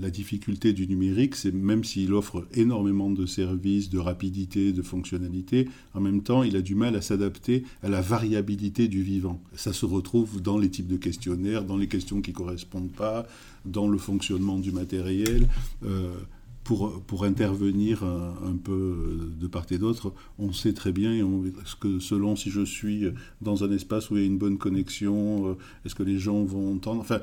la 0.00 0.10
difficulté 0.10 0.72
du 0.72 0.86
numérique, 0.88 1.36
c'est 1.36 1.52
même 1.52 1.84
s'il 1.84 2.12
offre 2.12 2.46
énormément 2.54 3.10
de 3.10 3.24
services, 3.24 3.88
de 3.88 3.98
rapidité, 3.98 4.72
de 4.72 4.82
fonctionnalité, 4.82 5.68
en 5.94 6.00
même 6.00 6.22
temps, 6.22 6.42
il 6.42 6.56
a 6.56 6.62
du 6.62 6.74
mal 6.74 6.96
à 6.96 7.02
s'adapter 7.02 7.64
à 7.82 7.88
la 7.88 8.00
variabilité 8.00 8.88
du 8.88 9.02
vivant. 9.02 9.40
Ça 9.54 9.72
se 9.72 9.86
retrouve 9.86 10.42
dans 10.42 10.58
les 10.58 10.68
types 10.68 10.88
de 10.88 10.96
questionnaires, 10.96 11.64
dans 11.64 11.76
les 11.76 11.86
questions 11.86 12.20
qui 12.20 12.30
ne 12.30 12.36
correspondent 12.36 12.92
pas, 12.92 13.26
dans 13.64 13.88
le 13.88 13.98
fonctionnement 13.98 14.58
du 14.58 14.72
matériel. 14.72 15.48
Euh, 15.84 16.12
pour, 16.64 17.02
pour 17.02 17.24
intervenir 17.24 18.04
un, 18.04 18.56
peu 18.56 19.32
de 19.38 19.46
part 19.46 19.66
et 19.70 19.78
d'autre, 19.78 20.12
on 20.38 20.52
sait 20.52 20.72
très 20.72 20.92
bien 20.92 21.12
est-ce 21.12 21.76
que 21.76 21.98
selon 21.98 22.36
si 22.36 22.50
je 22.50 22.64
suis 22.64 23.06
dans 23.40 23.64
un 23.64 23.72
espace 23.72 24.10
où 24.10 24.16
il 24.16 24.20
y 24.20 24.22
a 24.22 24.26
une 24.26 24.38
bonne 24.38 24.58
connexion, 24.58 25.48
euh, 25.48 25.54
est-ce 25.84 25.94
que 25.94 26.02
les 26.02 26.18
gens 26.18 26.44
vont 26.44 26.74
entendre, 26.74 27.00
enfin, 27.00 27.20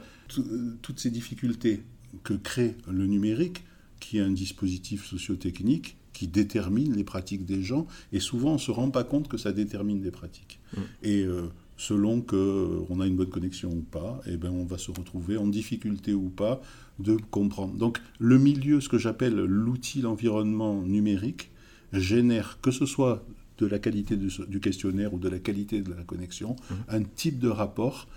toutes 0.82 1.00
ces 1.00 1.10
difficultés 1.10 1.84
que 2.24 2.34
crée 2.34 2.76
le 2.92 3.06
numérique, 3.06 3.64
qui 4.00 4.18
est 4.18 4.22
un 4.22 4.32
dispositif 4.32 5.06
sociotechnique 5.06 5.98
qui 6.14 6.28
détermine 6.28 6.96
les 6.96 7.04
pratiques 7.06 7.46
des 7.46 7.62
gens, 7.62 7.88
et 8.12 8.20
souvent 8.20 8.52
on 8.52 8.54
ne 8.56 8.60
se 8.60 8.72
rend 8.72 8.90
pas 8.90 9.06
compte 9.06 9.30
que 9.30 9.38
ça 9.38 9.54
détermine 9.54 10.02
des 10.02 10.12
pratiques. 10.12 10.60
Mmh. 10.76 10.82
Et 11.04 11.24
euh, 11.24 11.44
selon 11.80 12.20
qu'on 12.20 13.00
a 13.00 13.08
une 13.08 13.16
bonne 13.16 13.30
connexion 13.30 13.72
ou 13.72 13.82
pas, 13.82 14.20
et 14.26 14.32
eh 14.34 14.38
ben 14.38 14.50
on 14.50 14.66
va 14.66 14.78
se 14.78 14.92
retrouver 14.92 15.38
en 15.38 15.48
difficulté 15.48 16.14
ou 16.14 16.28
pas 16.28 16.62
de 17.00 17.18
comprendre. 17.32 17.74
Donc 17.76 18.02
le 18.20 18.38
milieu, 18.38 18.82
ce 18.82 18.90
que 18.90 18.98
j'appelle 18.98 19.36
l'outil, 19.36 20.02
l'environnement 20.02 20.82
numérique, 20.82 21.52
génère, 21.94 22.60
que 22.62 22.72
ce 22.72 22.86
soit 22.86 23.26
de 23.60 23.66
la 23.66 23.80
qualité 23.80 24.18
du, 24.18 24.60
questionnaire 24.60 25.14
ou 25.14 25.20
de 25.20 25.30
la 25.30 25.40
qualité 25.40 25.82
de 25.82 25.94
la 25.94 26.04
connexion, 26.04 26.58
mmh. 26.58 26.74
un 26.90 27.04
type 27.04 27.40
de 27.40 27.48
rapport 27.48 28.10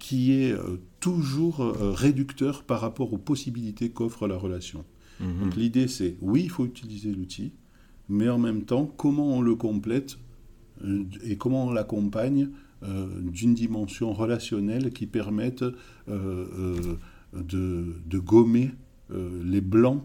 qui 0.00 0.32
est 0.32 0.52
euh, 0.52 0.80
toujours 0.98 1.60
euh, 1.60 1.92
réducteur 1.92 2.64
par 2.64 2.80
rapport 2.80 3.12
aux 3.12 3.18
possibilités 3.18 3.90
qu'offre 3.90 4.26
la 4.26 4.36
relation. 4.36 4.84
Mmh. 5.20 5.44
Donc 5.44 5.54
l'idée 5.54 5.86
c'est, 5.86 6.16
oui, 6.20 6.42
il 6.42 6.50
faut 6.50 6.66
utiliser 6.66 7.12
l'outil, 7.12 7.52
mais 8.08 8.28
en 8.28 8.38
même 8.38 8.64
temps, 8.64 8.86
comment 8.96 9.36
on 9.36 9.42
le 9.42 9.54
complète 9.54 10.18
euh, 10.84 11.04
et 11.22 11.36
comment 11.36 11.66
on 11.66 11.70
l'accompagne 11.70 12.48
d'une 12.82 13.54
dimension 13.54 14.12
relationnelle 14.12 14.90
qui 14.92 15.06
permette 15.06 15.64
de, 17.32 18.18
gommer 18.18 18.70
euh, 19.12 19.42
les 19.44 19.60
blancs 19.60 20.04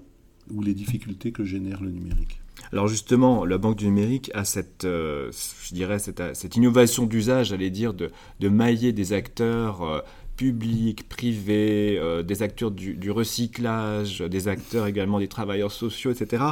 ou 0.51 0.62
les 0.62 0.74
difficultés 0.74 1.32
que 1.32 1.44
génère 1.44 1.82
le 1.82 1.91
numérique. 1.91 2.39
Alors 2.72 2.88
justement, 2.88 3.46
la 3.46 3.58
Banque 3.58 3.77
du 3.77 3.86
numérique 3.86 4.32
a 4.34 4.46
cette, 4.46 4.86
euh, 4.86 5.32
innovation 6.55 7.05
d'usage, 7.05 7.50
j'allais 7.50 7.70
dire, 7.70 7.94
de, 7.94 8.10
mailler 8.50 8.94
des 8.94 9.13
acteurs 9.13 9.82
euh, 9.84 10.00
publics, 10.36 11.08
privés, 11.08 12.00
des 12.25 12.44
acteurs 12.44 12.72
du, 12.72 13.12
recyclage, 13.12 14.20
des 14.20 14.48
acteurs 14.48 14.88
également 14.88 15.20
des 15.20 15.27
travailleurs 15.27 15.72
sociaux, 15.72 16.12
etc. 16.12 16.44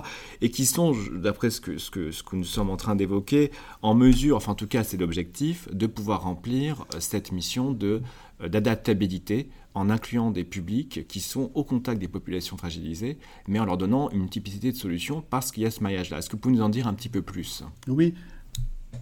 Et 0.42 0.50
qui 0.50 0.66
sont, 0.66 0.96
d'après 1.14 1.50
ce 1.50 1.62
que, 1.62 1.78
ce, 1.78 1.92
que, 1.92 2.12
ce 2.12 2.24
que 2.24 2.36
nous 2.36 2.44
sommes 2.44 2.70
en 2.70 2.78
train 2.78 2.96
d'évoquer, 2.96 3.52
en 3.82 3.94
mesure, 3.94 4.38
enfin 4.38 4.54
en 4.54 4.56
tout 4.56 4.68
cas 4.68 4.84
c'est 4.84 4.98
l'objectif, 4.98 5.68
de 5.72 5.88
pouvoir 5.88 6.24
remplir 6.24 6.86
cette 7.00 7.32
mission 7.32 7.72
de 7.72 8.02
d'adaptabilité 8.50 9.50
en 9.74 9.90
incluant 9.90 10.32
des 10.32 10.44
publics 10.44 11.08
qui 11.08 11.20
sont 11.20 11.52
au 11.54 11.64
contact 11.64 12.00
des 12.00 12.08
populations 12.08 12.58
fragilisées, 12.58 13.18
mais 13.48 13.60
en 13.60 13.66
leur 13.66 13.78
donnant 13.78 14.10
une 14.12 14.22
multiplicité 14.22 14.72
de 14.72 14.78
solutions 14.78 15.24
parce 15.30 15.52
qu'il 15.52 15.64
y 15.64 15.66
a 15.66 15.72
ce 15.72 15.82
maillage-là. 15.82 16.20
Est-ce 16.20 16.30
que 16.30 16.36
vous 16.36 16.42
pouvez 16.42 16.56
nous 16.56 16.62
en 16.62 16.70
dire 16.70 16.88
un 16.88 16.94
petit 16.94 17.10
peu 17.10 17.22
plus? 17.22 17.64
Oui. 17.88 18.14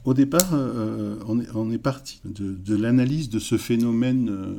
Au 0.03 0.13
départ, 0.15 0.53
euh, 0.53 1.15
on, 1.27 1.72
est, 1.72 1.77
parti 1.77 2.22
de, 2.25 2.75
l'analyse 2.75 3.29
de 3.29 3.38
ce 3.38 3.58
phénomène 3.58 4.29
euh, 4.29 4.55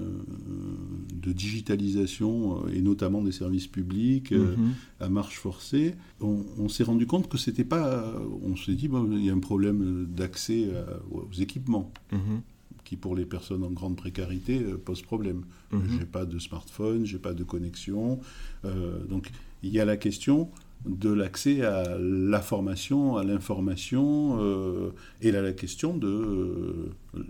de 1.13 1.33
digitalisation, 1.33 2.65
euh, 2.65 2.73
et 2.73 2.81
notamment 2.81 3.23
des 3.23 3.33
services 3.33 3.67
publics, 3.67 4.31
mhm. 4.31 4.75
à 5.01 5.09
marche 5.09 5.39
forcée. 5.39 5.95
On, 6.21 6.69
s'est 6.69 6.85
rendu 6.85 7.07
compte 7.07 7.29
que 7.29 7.39
c'était 7.39 7.65
pas. 7.65 8.15
On 8.45 8.57
s'est 8.57 8.75
dit, 8.75 8.87
bon, 8.87 9.09
il 9.11 9.25
y 9.25 9.31
a 9.31 9.33
un 9.33 9.41
problème 9.41 10.07
d'accès 10.09 10.69
aux 11.11 11.29
équipements. 11.41 11.93
Mhm 12.13 12.43
qui 12.85 12.97
pour 12.97 13.17
les 13.17 13.25
personnes 13.25 13.65
en 13.65 13.71
grande 13.71 13.97
précarité 13.97 14.61
euh, 14.61 14.77
pose 14.77 15.03
problème. 15.03 15.45
Je 15.71 15.77
mhm. 15.77 15.99
J'ai 15.99 16.05
pas 16.05 16.25
de 16.25 16.39
smartphone, 16.39 17.07
j'ai 17.07 17.19
pas 17.19 17.33
de 17.33 17.45
connexion. 17.45 18.21
Euh, 18.65 19.05
donc 19.07 19.31
il 19.63 19.71
y 19.71 19.81
a 19.81 19.85
la 19.85 19.97
question 19.97 20.51
de 20.87 21.11
l'accès 21.11 21.63
à 21.63 21.97
la 21.99 22.41
formation, 22.41 23.17
à 23.17 23.25
l'information, 23.25 24.39
euh, 24.41 24.91
et 25.21 25.35
à 25.35 25.43
la 25.43 25.53
question 25.53 25.97
de 25.97 26.09
euh, 26.09 27.25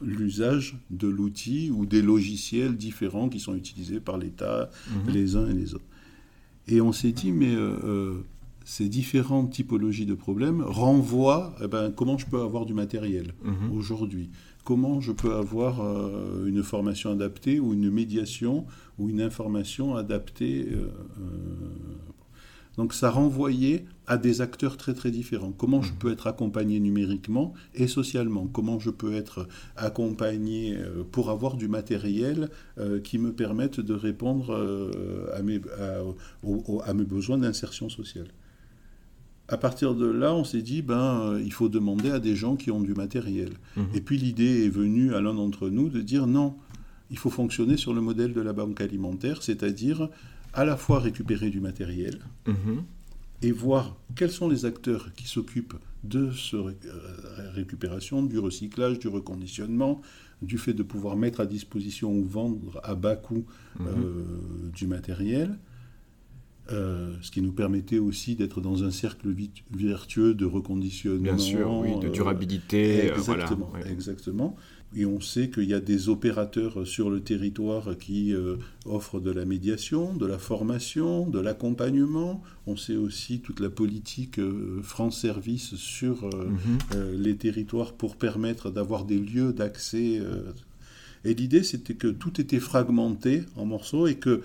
l'usage 0.00 0.76
de 0.90 1.08
l'outil 1.08 1.70
ou 1.70 1.86
des 1.86 2.02
logiciels 2.02 2.76
différents 2.76 3.28
qui 3.28 3.40
sont 3.40 3.54
utilisés 3.54 4.00
par 4.00 4.18
l'État, 4.18 4.70
mhm. 4.90 5.12
les 5.12 5.36
uns 5.36 5.48
et 5.48 5.54
les 5.54 5.74
autres. 5.74 5.84
Et 6.68 6.80
on 6.80 6.92
s'est 6.92 7.12
dit, 7.12 7.32
mais 7.32 7.54
euh, 7.54 8.14
ces 8.64 8.88
différentes 8.88 9.50
typologies 9.50 10.06
de 10.06 10.14
problèmes 10.14 10.62
renvoient 10.62 11.54
eh 11.62 11.66
ben, 11.66 11.90
comment 11.90 12.18
je 12.18 12.26
peux 12.26 12.40
avoir 12.40 12.66
du 12.66 12.74
matériel 12.74 13.34
mhm. 13.42 13.76
aujourd'hui? 13.76 14.30
Comment 14.64 15.00
je 15.00 15.10
peux 15.10 15.34
avoir 15.34 15.80
euh, 15.80 16.46
une 16.46 16.62
formation 16.62 17.10
adaptée 17.10 17.58
ou 17.58 17.74
une 17.74 17.90
médiation 17.90 18.64
ou 18.98 19.08
une 19.08 19.20
information 19.20 19.96
adaptée. 19.96 20.68
Euh, 20.70 20.86
donc 22.76 22.94
ça 22.94 23.10
renvoyait 23.10 23.84
à 24.06 24.16
des 24.16 24.40
acteurs 24.40 24.76
très 24.76 24.94
très 24.94 25.10
différents. 25.10 25.52
Comment 25.52 25.82
je 25.82 25.92
mmh. 25.92 25.96
peux 25.96 26.12
être 26.12 26.26
accompagné 26.26 26.80
numériquement 26.80 27.54
et 27.74 27.86
socialement? 27.86 28.46
Comment 28.46 28.78
je 28.78 28.90
peux 28.90 29.14
être 29.14 29.48
accompagné 29.76 30.76
pour 31.12 31.30
avoir 31.30 31.56
du 31.56 31.68
matériel 31.68 32.50
qui 33.04 33.18
me 33.18 33.32
permette 33.32 33.80
de 33.80 33.94
répondre 33.94 34.52
à 35.34 35.42
mes, 35.42 35.60
à 36.84 36.94
mes 36.94 37.04
besoins 37.04 37.38
d'insertion 37.38 37.88
sociale? 37.88 38.28
À 39.52 39.58
partir 39.58 39.94
de 39.94 40.06
là, 40.06 40.34
on 40.34 40.44
s'est 40.44 40.62
dit, 40.62 40.80
ben, 40.80 41.20
euh, 41.20 41.42
il 41.44 41.52
faut 41.52 41.68
demander 41.68 42.10
à 42.10 42.20
des 42.20 42.36
gens 42.36 42.56
qui 42.56 42.70
ont 42.70 42.80
du 42.80 42.94
matériel. 42.94 43.50
Mhm. 43.76 43.84
Et 43.94 44.00
puis 44.00 44.16
l'idée 44.16 44.64
est 44.64 44.70
venue 44.70 45.14
à 45.14 45.20
l'un 45.20 45.34
d'entre 45.34 45.68
nous 45.68 45.90
de 45.90 46.00
dire, 46.00 46.26
non, 46.26 46.54
il 47.10 47.18
faut 47.18 47.28
fonctionner 47.28 47.76
sur 47.76 47.92
le 47.92 48.00
modèle 48.00 48.32
de 48.32 48.40
la 48.40 48.54
banque 48.54 48.80
alimentaire, 48.80 49.42
c'est-à-dire 49.42 50.08
à 50.52 50.64
la 50.64 50.76
fois 50.76 50.98
récupérer 50.98 51.50
du 51.50 51.60
matériel 51.60 52.20
mhm. 52.46 52.82
et 53.42 53.52
voir 53.52 53.96
quels 54.16 54.30
sont 54.30 54.48
les 54.48 54.64
acteurs 54.64 55.12
qui 55.14 55.26
s'occupent 55.26 55.74
de 56.04 56.32
cette 56.32 56.86
euh, 56.86 57.50
récupération, 57.54 58.22
du 58.22 58.38
recyclage, 58.38 58.98
du 58.98 59.08
reconditionnement, 59.08 60.00
du 60.42 60.58
fait 60.58 60.72
de 60.72 60.82
pouvoir 60.82 61.16
mettre 61.16 61.40
à 61.40 61.46
disposition 61.46 62.12
ou 62.12 62.24
vendre 62.24 62.80
à 62.82 62.94
bas 62.94 63.16
coût 63.16 63.44
mhm. 63.78 63.86
euh, 63.86 64.70
du 64.72 64.86
matériel 64.86 65.58
euh, 66.70 67.14
ce 67.22 67.32
qui 67.32 67.42
nous 67.42 67.50
permettait 67.50 67.98
aussi 67.98 68.36
d'être 68.36 68.60
dans 68.60 68.84
un 68.84 68.92
cercle 68.92 69.34
vertueux 69.72 70.32
de 70.32 70.44
reconditionnement. 70.44 71.20
Bien 71.20 71.38
sûr, 71.38 71.70
oui, 71.80 71.98
de 71.98 72.08
durabilité. 72.08 73.10
Euh, 73.10 73.16
exactement, 73.16 73.72
exactement. 73.84 74.56
Et 74.94 75.06
on 75.06 75.20
sait 75.20 75.48
qu'il 75.48 75.64
y 75.64 75.74
a 75.74 75.80
des 75.80 76.08
opérateurs 76.08 76.86
sur 76.86 77.08
le 77.08 77.20
territoire 77.20 77.96
qui 77.98 78.34
euh, 78.34 78.56
offrent 78.84 79.20
de 79.20 79.30
la 79.30 79.44
médiation, 79.44 80.14
de 80.14 80.26
la 80.26 80.38
formation, 80.38 81.26
de 81.26 81.40
l'accompagnement. 81.40 82.42
On 82.66 82.76
sait 82.76 82.96
aussi 82.96 83.40
toute 83.40 83.60
la 83.60 83.70
politique 83.70 84.40
France 84.82 85.20
Service 85.20 85.74
sur 85.76 86.24
mhm. 86.26 87.16
les 87.16 87.36
territoires 87.36 87.94
pour 87.94 88.16
permettre 88.16 88.70
d'avoir 88.70 89.04
des 89.04 89.18
lieux 89.18 89.52
d'accès. 89.52 90.20
et 91.24 91.34
l'idée, 91.34 91.62
c'était 91.62 91.94
que 91.94 92.08
tout 92.08 92.40
était 92.40 92.60
fragmenté 92.60 93.44
en 93.56 93.64
morceaux 93.64 94.06
et 94.06 94.16
que 94.16 94.42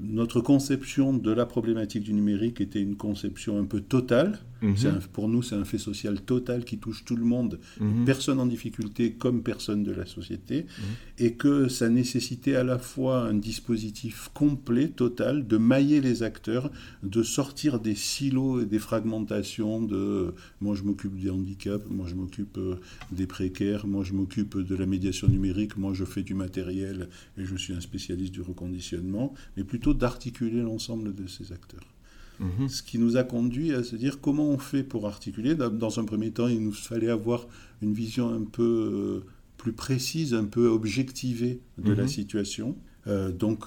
notre 0.00 0.40
conception 0.40 1.14
de 1.14 1.32
la 1.32 1.46
problématique 1.46 2.02
du 2.02 2.12
numérique 2.12 2.60
était 2.60 2.82
une 2.82 2.96
conception 2.96 3.58
un 3.58 3.64
peu 3.64 3.80
totale. 3.80 4.38
Mhm. 4.66 5.00
pour 5.12 5.28
nous, 5.28 5.42
c'est 5.42 5.54
un 5.54 5.64
fait 5.64 5.78
social 5.78 6.20
total 6.20 6.64
qui 6.64 6.78
touche 6.78 7.04
tout 7.04 7.16
le 7.16 7.24
monde, 7.24 7.58
mhm. 7.80 8.04
personne 8.04 8.40
en 8.40 8.46
difficulté 8.46 9.12
comme 9.12 9.42
personne 9.42 9.82
de 9.82 9.92
la 9.92 10.06
société, 10.06 10.62
mhm. 10.62 11.26
et 11.26 11.32
que 11.34 11.68
ça 11.68 11.88
nécessitait 11.88 12.56
à 12.56 12.64
la 12.64 12.78
fois 12.78 13.22
un 13.22 13.34
dispositif 13.34 14.30
complet, 14.34 14.88
total, 14.88 15.46
de 15.46 15.56
mailler 15.56 16.00
les 16.00 16.22
acteurs, 16.22 16.70
de 17.02 17.22
sortir 17.22 17.80
des 17.80 17.94
silos 17.94 18.60
et 18.60 18.66
des 18.66 18.78
fragmentations 18.78 19.82
de 19.82 20.34
moi 20.60 20.74
je 20.74 20.82
m'occupe 20.82 21.18
des 21.18 21.30
handicaps, 21.30 21.84
moi 21.90 22.06
je 22.08 22.14
m'occupe 22.14 22.58
euh, 22.58 22.76
des 23.12 23.26
précaires, 23.26 23.86
moi 23.86 24.04
je 24.04 24.12
m'occupe 24.12 24.58
de 24.58 24.76
la 24.76 24.86
médiation 24.86 25.28
numérique, 25.28 25.76
moi 25.76 25.92
je 25.94 26.04
fais 26.04 26.22
du 26.22 26.34
matériel 26.34 27.08
et 27.38 27.44
je 27.44 27.56
suis 27.56 27.72
un 27.72 27.80
spécialiste 27.80 28.32
du 28.32 28.42
reconditionnement, 28.42 29.34
mais 29.56 29.64
plutôt 29.64 29.94
d'articuler 29.94 30.62
l'ensemble 30.62 31.14
de 31.14 31.26
ces 31.26 31.52
acteurs. 31.52 31.95
Mhm. 32.40 32.68
Ce 32.68 32.82
qui 32.82 32.98
nous 32.98 33.16
a 33.16 33.24
conduit 33.24 33.72
à 33.72 33.82
se 33.82 33.96
dire 33.96 34.20
comment 34.20 34.48
on 34.48 34.58
fait 34.58 34.82
pour 34.82 35.06
articuler. 35.06 35.54
Dans 35.54 36.00
un 36.00 36.04
premier 36.04 36.30
temps, 36.30 36.48
il 36.48 36.62
nous 36.62 36.72
fallait 36.72 37.10
avoir 37.10 37.46
une 37.82 37.92
vision 37.92 38.32
un 38.32 38.44
peu 38.44 39.22
euh, 39.24 39.30
plus 39.56 39.72
précise, 39.72 40.34
un 40.34 40.44
peu 40.44 40.68
objectivée 40.68 41.60
de 41.78 41.92
la 41.92 42.02
mhm. 42.02 42.08
situation. 42.08 42.76
Euh, 43.06 43.32
donc, 43.32 43.66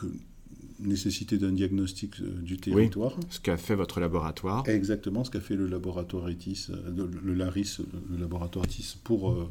nécessité 0.79 1.37
d'un 1.37 1.51
diagnostic 1.51 2.21
euh, 2.21 2.29
du 2.41 2.57
territoire. 2.57 3.15
ce 3.29 3.39
qu'a 3.39 3.57
fait 3.57 3.75
votre 3.75 3.99
laboratoire. 3.99 4.67
Exactement, 4.67 5.23
ce 5.23 5.31
qu'a 5.31 5.41
fait 5.41 5.55
le 5.55 5.67
laboratoire 5.67 6.29
ETIS, 6.29 6.67
le, 6.95 7.33
LARIS, 7.33 7.79
le 8.09 8.17
laboratoire 8.17 8.65
ETIS 8.65 8.95
pour, 9.03 9.49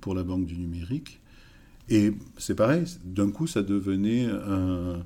pour 0.00 0.14
la 0.14 0.22
Banque 0.22 0.46
du 0.46 0.56
numérique. 0.56 1.20
Et 1.88 2.12
c'est 2.38 2.54
pareil, 2.54 2.84
d'un 3.04 3.30
coup, 3.30 3.46
ça 3.46 3.62
devenait 3.62 4.26
un, 4.26 5.04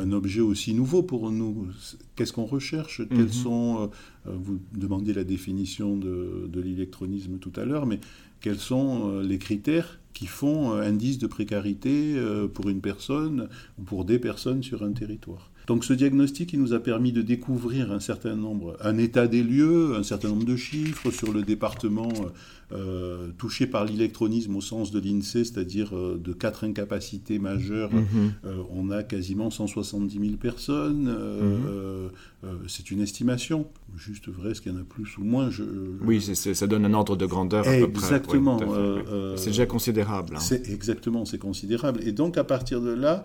un, 0.00 0.12
objet 0.12 0.40
aussi 0.40 0.74
nouveau 0.74 1.02
pour 1.02 1.30
nous. 1.30 1.68
Qu'est-ce 2.16 2.32
qu'on 2.32 2.44
recherche? 2.44 3.02
Quels 3.08 3.24
mhm. 3.24 3.32
sont, 3.32 3.90
euh, 4.26 4.30
vous 4.34 4.60
demandiez 4.74 5.14
la 5.14 5.24
définition 5.24 5.96
de, 5.96 6.48
de 6.48 6.60
l'électronisme 6.60 7.38
tout 7.38 7.52
à 7.56 7.64
l'heure, 7.64 7.86
mais 7.86 8.00
quels 8.40 8.58
sont 8.58 9.10
euh, 9.10 9.22
les 9.22 9.38
critères 9.38 10.00
qui 10.12 10.26
font 10.26 10.72
euh, 10.72 10.82
indice 10.82 11.18
de 11.18 11.26
précarité 11.26 12.16
pour 12.52 12.68
une 12.68 12.80
personne 12.80 13.48
ou 13.78 13.82
pour 13.82 14.04
des 14.04 14.18
personnes 14.18 14.62
sur 14.62 14.82
un 14.82 14.92
territoire? 14.92 15.51
Donc 15.72 15.86
ce 15.86 15.94
diagnostic, 15.94 16.52
il 16.52 16.60
nous 16.60 16.74
a 16.74 16.80
permis 16.80 17.12
de 17.12 17.22
découvrir 17.22 17.92
un 17.92 17.98
certain 17.98 18.36
nombre, 18.36 18.76
un 18.82 18.98
état 18.98 19.26
des 19.26 19.42
lieux, 19.42 19.94
un 19.96 20.02
certain 20.02 20.28
nombre 20.28 20.44
de 20.44 20.54
chiffres 20.54 21.10
sur 21.10 21.32
le 21.32 21.40
département 21.40 22.10
euh, 22.74 23.28
touché 23.38 23.66
par 23.66 23.86
l'électronisme 23.86 24.54
au 24.54 24.60
sens 24.60 24.90
de 24.92 25.00
l'INSEE, 25.00 25.44
c'est-à-dire 25.44 25.96
euh, 25.96 26.20
de 26.22 26.34
quatre 26.34 26.64
incapacités 26.64 27.38
majeures. 27.38 27.90
Mhm. 27.90 28.32
Euh, 28.44 28.62
on 28.70 28.90
a 28.90 29.02
quasiment 29.02 29.48
170 29.48 30.18
000 30.18 30.36
personnes. 30.36 31.04
Mhm. 31.04 32.58
c'est 32.68 32.90
une 32.90 33.00
estimation. 33.00 33.66
Juste 33.96 34.28
vrai, 34.28 34.50
est-ce 34.50 34.60
qu'il 34.60 34.72
y 34.72 34.74
en 34.74 34.78
a 34.78 34.84
plus 34.84 35.16
ou 35.16 35.24
moins 35.24 35.48
je, 35.48 35.64
Oui, 36.04 36.20
ça 36.20 36.66
donne 36.66 36.84
un 36.84 36.92
ordre 36.92 37.16
de 37.16 37.24
grandeur 37.24 37.66
à 37.66 37.72
peu 37.72 37.90
près. 37.90 38.04
Exactement. 38.04 38.58
c'est 39.36 39.50
déjà 39.50 39.64
considérable. 39.64 40.36
Hein. 40.36 40.40
C'est 40.40 40.68
exactement, 40.68 41.24
c'est 41.24 41.38
considérable. 41.38 42.00
Et 42.04 42.12
donc 42.12 42.36
à 42.36 42.44
partir 42.44 42.82
de 42.82 42.90
là, 42.90 43.24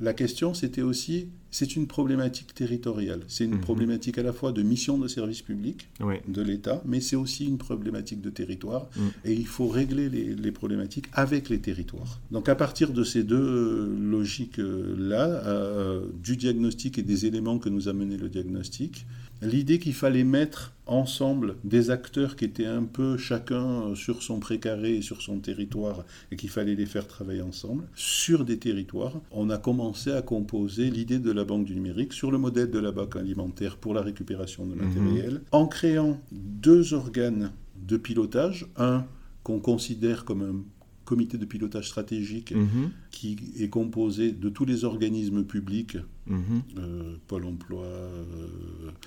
la 0.00 0.12
question, 0.12 0.52
c'était 0.52 0.82
aussi, 0.82 1.28
c'est 1.50 1.74
une 1.76 1.86
problématique 1.86 2.54
territoriale. 2.54 3.20
C'est 3.28 3.44
une 3.44 3.54
mhm. 3.54 3.60
problématique 3.60 4.18
à 4.18 4.22
la 4.22 4.32
fois 4.32 4.52
de 4.52 4.62
mission 4.62 4.98
de 4.98 5.08
service 5.08 5.42
public 5.42 5.88
de 6.28 6.42
l'État, 6.42 6.82
mais 6.84 7.00
c'est 7.00 7.16
aussi 7.16 7.46
une 7.46 7.58
problématique 7.58 8.20
de 8.20 8.30
territoire. 8.30 8.88
Mhm. 8.96 9.10
Et 9.24 9.32
il 9.32 9.46
faut 9.46 9.68
régler 9.68 10.08
les, 10.08 10.52
problématiques 10.52 11.06
avec 11.12 11.48
les 11.48 11.58
territoires. 11.58 12.20
Donc 12.30 12.48
à 12.48 12.54
partir 12.54 12.92
de 12.92 13.04
ces 13.04 13.22
deux 13.24 13.36
euh, 13.36 13.96
logiques-là, 13.98 15.26
euh, 15.46 16.06
du 16.22 16.36
diagnostic 16.36 16.98
et 16.98 17.02
des 17.02 17.26
éléments 17.26 17.58
que 17.58 17.68
nous 17.68 17.88
a 17.88 17.92
mené 17.92 18.16
le 18.16 18.28
diagnostic, 18.28 19.06
l'idée 19.42 19.78
qu'il 19.78 19.94
fallait 19.94 20.24
mettre 20.24 20.72
ensemble 20.86 21.56
des 21.64 21.90
acteurs 21.90 22.36
qui 22.36 22.44
étaient 22.44 22.66
un 22.66 22.84
peu 22.84 23.16
chacun 23.16 23.94
sur 23.94 24.22
son 24.22 24.38
précaré 24.38 24.96
et 24.96 25.02
sur 25.02 25.20
son 25.20 25.38
territoire 25.38 26.04
et 26.30 26.36
qu'il 26.36 26.48
fallait 26.48 26.74
les 26.76 26.86
faire 26.86 27.06
travailler 27.06 27.42
ensemble 27.42 27.84
sur 27.94 28.44
des 28.44 28.58
territoires. 28.58 29.14
On 29.32 29.50
a 29.50 29.58
commencé 29.58 30.12
à 30.12 30.22
composer 30.22 30.90
l'idée 30.90 31.18
de 31.18 31.32
la 31.32 31.44
banque 31.44 31.64
du 31.64 31.74
numérique 31.74 32.12
sur 32.12 32.30
le 32.30 32.38
modèle 32.38 32.70
de 32.70 32.78
la 32.78 32.92
banque 32.92 33.16
alimentaire 33.16 33.76
pour 33.76 33.94
la 33.94 34.02
récupération 34.02 34.64
de 34.64 34.74
mhm. 34.74 34.86
matériel 34.86 35.40
en 35.52 35.66
créant 35.66 36.20
deux 36.30 36.94
organes 36.94 37.52
de 37.86 37.96
pilotage, 37.96 38.66
un 38.76 39.04
qu'on 39.42 39.60
considère 39.60 40.24
comme 40.24 40.42
un 40.42 40.75
comité 41.06 41.38
de 41.38 41.46
pilotage 41.46 41.88
stratégique 41.88 42.52
mhm. 42.54 42.90
qui 43.10 43.38
est 43.58 43.70
composé 43.70 44.32
de 44.32 44.50
tous 44.50 44.66
les 44.66 44.84
organismes 44.84 45.44
publics, 45.44 45.96
mhm. 46.26 46.62
euh, 46.78 47.14
Pôle 47.28 47.46
emploi. 47.46 47.84
Euh, 47.84 48.24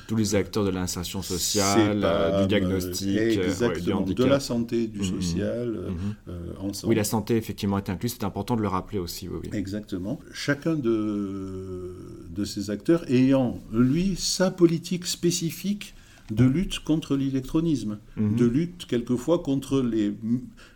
tous 0.08 0.16
les 0.16 0.34
acteurs 0.34 0.66
de 0.66 0.72
l'insertion 0.72 1.22
sociale, 1.22 2.02
euh, 2.04 2.42
du 2.42 2.48
diagnostic, 2.48 3.06
de 3.06 4.24
la 4.24 4.40
santé, 4.40 4.88
du 4.88 5.00
mhm. 5.00 5.22
social, 5.22 5.80
ensemble. 6.60 6.90
Oui, 6.90 6.96
la 6.96 7.04
santé, 7.04 7.36
effectivement, 7.36 7.78
est 7.78 7.90
incluse. 7.90 8.14
C'est 8.14 8.24
important 8.24 8.56
de 8.56 8.62
le 8.62 8.68
rappeler 8.68 8.98
aussi. 8.98 9.28
Exactement. 9.52 10.20
Chacun 10.34 10.76
de, 10.76 11.94
de 12.36 12.46
ces 12.46 12.72
acteurs 12.72 13.04
ayant, 13.12 13.60
lui, 13.72 14.16
sa 14.18 14.50
politique 14.50 15.06
spécifique 15.06 15.94
de 16.32 16.46
lutte 16.46 16.80
contre 16.80 17.16
l'électronisme, 17.16 17.98
de 18.18 18.46
lutte 18.46 18.86
quelquefois 18.86 19.40
contre 19.40 19.82
les, 19.82 20.14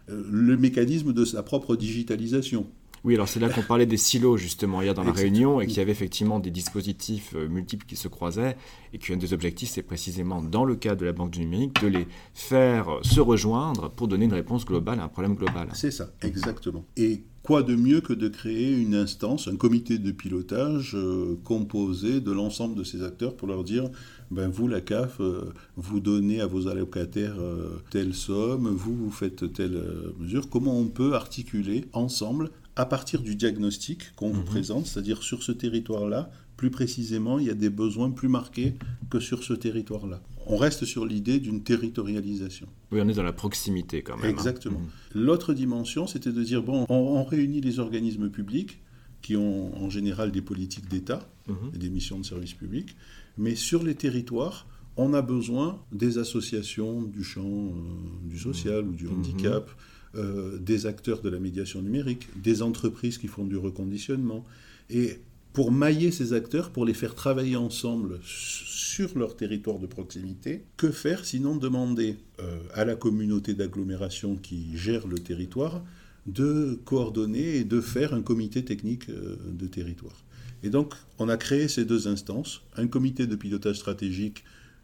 le 0.08 0.58
mécanisme 0.58 1.13
de 1.13 1.26
sa 1.26 1.44
propre 1.44 1.76
digitalisation. 1.76 2.68
Oui, 3.04 3.16
alors 3.16 3.28
c'est 3.28 3.42
là 3.42 3.50
qu'on 3.50 3.62
parlait 3.62 3.86
des 3.86 3.98
silos 3.98 4.38
justement 4.38 4.82
hier 4.82 4.94
dans 4.94 5.04
la 5.04 5.12
réunion 5.12 5.60
et 5.60 5.68
qu'il 5.68 5.78
y 5.78 5.82
avait 5.82 5.92
effectivement 5.92 6.39
des 6.39 6.52
dispositifs 6.52 7.34
euh, 7.36 7.50
multiples 7.50 7.86
qui 7.86 7.98
se 7.98 8.08
croisaient 8.08 8.56
et 8.94 8.98
qu'un 8.98 9.18
des 9.18 9.34
objectifs 9.34 9.72
c'est 9.72 9.84
précisément 9.84 10.42
dans 10.42 10.63
le 10.63 10.76
cas 10.76 10.96
de 10.96 11.06
la 11.06 11.12
banque 11.12 11.32
du 11.32 11.42
numérique 11.42 11.82
de 11.82 11.88
les 11.88 12.08
faire 12.34 12.88
se 13.02 13.20
rejoindre 13.20 13.89
pour 13.89 14.08
donner 14.08 14.26
une 14.26 14.34
réponse 14.34 14.63
globale 14.63 15.02
à 15.02 15.04
un 15.04 15.10
problème 15.10 15.36
global. 15.36 15.68
C'est 15.74 15.92
ça, 15.92 16.12
exactement. 16.22 16.86
Et 16.96 17.24
quoi 17.44 17.62
de 17.62 17.76
mieux 17.76 18.00
que 18.00 18.13
de 18.13 18.30
créer 18.30 18.72
une 18.72 18.96
instance, 18.96 19.50
un 19.50 19.58
comité 19.58 19.98
de 19.98 20.12
pilotage 20.12 20.96
euh, 20.96 21.38
composé 21.44 22.22
de 22.22 22.32
l'ensemble 22.32 22.76
de 22.76 22.86
ces 22.86 23.04
acteurs 23.04 23.36
pour 23.36 23.50
leur 23.50 23.66
dire 23.66 23.89
ben 24.32 24.48
vous, 24.48 24.68
la 24.68 24.82
CAF, 24.82 25.20
euh, 25.20 25.54
vous 25.76 26.00
donnez 26.00 26.39
à 26.39 26.48
vos 26.48 26.70
allocataires 26.70 27.36
euh, 27.38 27.82
telle 27.92 28.13
somme, 28.13 28.70
vous, 28.70 28.96
vous 28.96 29.12
faites 29.12 29.52
telle 29.52 29.84
mesure. 30.18 30.50
Comment 30.50 30.80
on 30.80 30.88
peut 30.88 31.13
articuler 31.13 31.86
ensemble 31.92 32.50
à 32.75 32.86
partir 32.86 33.21
du 33.21 33.36
diagnostic 33.36 34.15
qu'on 34.15 34.29
vous 34.29 34.41
mhm. 34.41 34.45
présente, 34.45 34.88
c'est-à-dire 34.88 35.23
sur 35.23 35.43
ce 35.43 35.51
territoire-là, 35.51 36.31
plus 36.57 36.71
précisément, 36.71 37.39
il 37.39 37.47
y 37.47 37.49
a 37.49 37.55
des 37.55 37.69
besoins 37.69 38.12
plus 38.12 38.29
marqués 38.29 38.75
que 39.09 39.19
sur 39.19 39.43
ce 39.43 39.53
territoire-là. 39.53 40.21
On 40.45 40.57
reste 40.57 40.86
sur 40.86 41.05
l'idée 41.05 41.39
d'une 41.39 41.63
territorialisation. 41.63 42.67
Oui, 42.91 42.99
on 43.01 43.07
est 43.07 43.13
dans 43.13 43.23
la 43.23 43.33
proximité 43.33 44.01
quand 44.01 44.17
même. 44.17 44.25
Hein. 44.25 44.29
Exactement. 44.29 44.79
Mhm. 44.79 45.23
L'autre 45.23 45.53
dimension, 45.53 46.07
c'était 46.07 46.31
de 46.31 46.43
dire, 46.43 46.63
bon, 46.63 46.86
on, 46.89 47.23
réunit 47.23 47.62
les 47.62 47.79
organismes 47.79 48.29
publics 48.29 48.81
qui 49.21 49.36
ont 49.36 49.75
en 49.81 49.89
général 49.89 50.31
des 50.31 50.41
politiques 50.41 50.89
d'État 50.89 51.27
mhm. 51.47 51.71
et 51.73 51.77
des 51.77 51.89
missions 51.89 52.19
de 52.19 52.25
service 52.25 52.53
public, 52.53 52.95
mais 53.38 53.55
sur 53.55 53.83
les 53.83 53.95
territoires, 53.95 54.67
on 54.97 55.13
a 55.13 55.21
besoin 55.21 55.81
des 55.91 56.17
associations 56.17 57.01
du 57.01 57.23
champ 57.23 57.43
euh, 57.43 58.29
du 58.29 58.38
social 58.38 58.86
ou 58.88 58.93
du 58.93 59.07
handicap, 59.07 59.71
euh, 60.15 60.58
des 60.58 60.86
acteurs 60.86 61.21
de 61.21 61.30
la 61.30 61.39
médiation 61.39 61.82
numérique, 61.82 62.28
des 62.41 62.62
entreprises 62.62 63.17
qui 63.17 63.28
font 63.28 63.45
du 63.45 63.58
reconditionnement. 63.58 64.43
Et 64.89 65.19
pour 65.54 65.71
mailler 65.71 66.12
ces 66.12 66.34
acteurs, 66.34 66.71
pour 66.71 66.86
les 66.86 66.93
faire 66.93 67.15
travailler 67.15 67.56
ensemble 67.56 68.19
sur 68.23 69.17
leur 69.17 69.36
territoire 69.36 69.80
de 69.80 69.88
proximité, 69.88 70.63
que 70.78 70.91
faire 70.91 71.26
sinon 71.26 71.56
demander 71.56 72.17
euh, 72.39 72.58
à 72.73 72.86
la 72.86 72.95
communauté 72.95 73.54
d'agglomération 73.54 74.36
qui 74.36 74.78
gère 74.78 75.08
le 75.08 75.19
territoire 75.19 75.84
de 76.26 76.80
coordonner 76.86 77.58
et 77.58 77.63
de 77.63 77.82
faire 77.82 78.13
un 78.13 78.21
comité 78.21 78.63
technique 78.63 79.10
euh, 79.10 79.36
de 79.47 79.67
territoire. 79.67 80.23
Et 80.63 80.69
donc, 80.69 80.93
on 81.19 81.28
a 81.28 81.38
créé 81.38 81.67
ces 81.67 81.86
deux 81.86 82.08
instances, 82.08 82.62
un 82.78 82.88
comité 82.88 83.28
de 83.28 83.36
pilotage 83.36 83.78
stratégique 83.78 84.43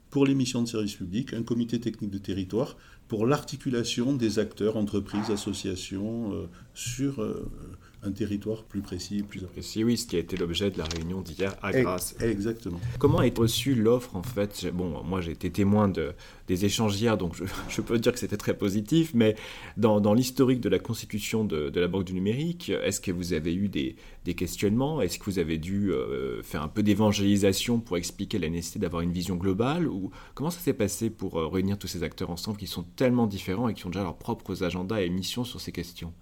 pour 0.09 0.25
les 0.25 0.35
missions 0.35 0.61
de 0.61 0.67
service 0.67 0.95
public, 0.95 1.33
un 1.33 1.43
comité 1.43 1.79
technique 1.79 2.11
de 2.11 2.17
territoire 2.17 2.77
pour 3.07 3.25
l'articulation 3.25 4.13
des 4.13 4.39
acteurs, 4.39 4.77
entreprises, 4.77 5.31
associations 5.31 6.33
euh, 6.33 6.47
sur 6.73 7.19
un 8.01 8.11
territoire 8.11 8.63
plus 8.63 8.81
précis, 8.81 9.23
plus 9.23 9.41
précis. 9.41 9.83
Oui, 9.83 9.97
ce 9.97 10.07
qui 10.07 10.15
a 10.15 10.19
été 10.19 10.37
l'objet 10.37 10.71
de 10.71 10.77
la 10.77 10.85
réunion 10.85 11.21
d'hier 11.21 11.55
à 11.61 11.71
Grasse. 11.71 12.15
Exactement. 12.21 12.79
Comment 12.97 13.19
a 13.19 13.27
été 13.27 13.41
reçue 13.41 13.75
l'offre 13.75 14.15
en 14.15 14.23
fait? 14.23 14.67
Bon, 14.73 15.03
moi 15.03 15.19
j'ai 15.19 15.31
été 15.31 15.51
témoin 15.51 15.89
de, 15.89 16.13
des 16.47 16.65
échanges 16.65 16.99
hier, 16.99 17.17
donc 17.17 17.35
je, 17.69 17.81
peux 17.81 17.99
dire 17.99 18.13
que 18.13 18.19
c'était 18.19 18.37
très 18.37 18.57
positif, 18.57 19.11
mais 19.13 19.35
dans, 19.75 19.99
dans 19.99 20.13
l'historique 20.13 20.61
de 20.61 20.69
la 20.69 20.79
constitution 20.79 21.43
de, 21.43 21.69
de, 21.69 21.79
la 21.79 21.87
Banque 21.87 22.05
du 22.05 22.13
numérique, 22.13 22.69
est-ce 22.69 23.01
que 23.01 23.11
vous 23.11 23.33
avez 23.33 23.53
eu 23.53 23.67
des, 23.67 23.97
des 24.23 24.33
questionnements? 24.33 25.01
Est-ce 25.01 25.19
que 25.19 25.25
vous 25.25 25.39
avez 25.39 25.57
dû 25.57 25.91
euh, 25.91 26.41
faire 26.41 26.63
un 26.63 26.69
peu 26.69 26.83
d'évangélisation 26.83 27.79
pour 27.79 27.97
expliquer 27.97 28.39
la 28.39 28.49
nécessité 28.49 28.79
d'avoir 28.79 29.01
une 29.01 29.11
vision 29.11 29.35
globale? 29.35 29.87
Ou 29.87 30.11
comment 30.35 30.51
ça 30.51 30.59
s'est 30.59 30.73
passé 30.73 31.09
pour 31.09 31.37
euh, 31.37 31.47
réunir 31.47 31.77
tous 31.77 31.87
ces 31.87 32.03
acteurs 32.03 32.29
ensemble 32.29 32.57
qui 32.57 32.67
sont 32.67 32.83
tellement 32.83 33.27
différents 33.27 33.67
et 33.67 33.73
qui 33.73 33.85
ont 33.85 33.89
déjà 33.89 34.03
leurs 34.03 34.17
propres 34.17 34.63
agendas 34.63 35.01
et 35.01 35.09
missions 35.09 35.43
sur 35.43 35.59
ces 35.59 35.73
questions? 35.73 36.13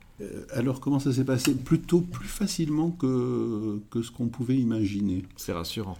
Alors 0.52 0.80
comment 0.80 1.00
ça 1.00 1.14
s'est 1.14 1.24
passé 1.24 1.54
Plutôt 1.54 2.02
plus 2.02 2.28
facilement 2.28 2.92
que, 2.92 3.80
que 3.92 4.02
ce 4.02 4.12
qu'on 4.12 4.28
pouvait 4.28 4.58
imaginer. 4.58 5.24
C'est 5.36 5.54
rassurant. 5.54 5.98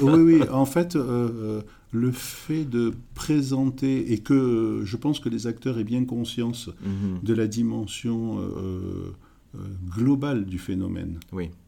oui, 0.00 0.20
oui, 0.20 0.42
en 0.50 0.66
fait, 0.66 0.96
euh, 0.96 1.62
le 1.92 2.12
fait 2.12 2.64
de 2.64 2.92
présenter, 3.14 4.12
et 4.12 4.18
que 4.18 4.82
je 4.84 4.96
pense 4.96 5.20
que 5.20 5.28
les 5.28 5.46
acteurs 5.46 5.78
aient 5.78 5.84
bien 5.84 6.04
conscience 6.04 6.68
mhm. 6.84 7.20
de 7.22 7.34
la 7.34 7.46
dimension 7.46 8.40
euh, 8.40 9.12
globale 9.96 10.44
du 10.44 10.58
phénomène 10.58 11.18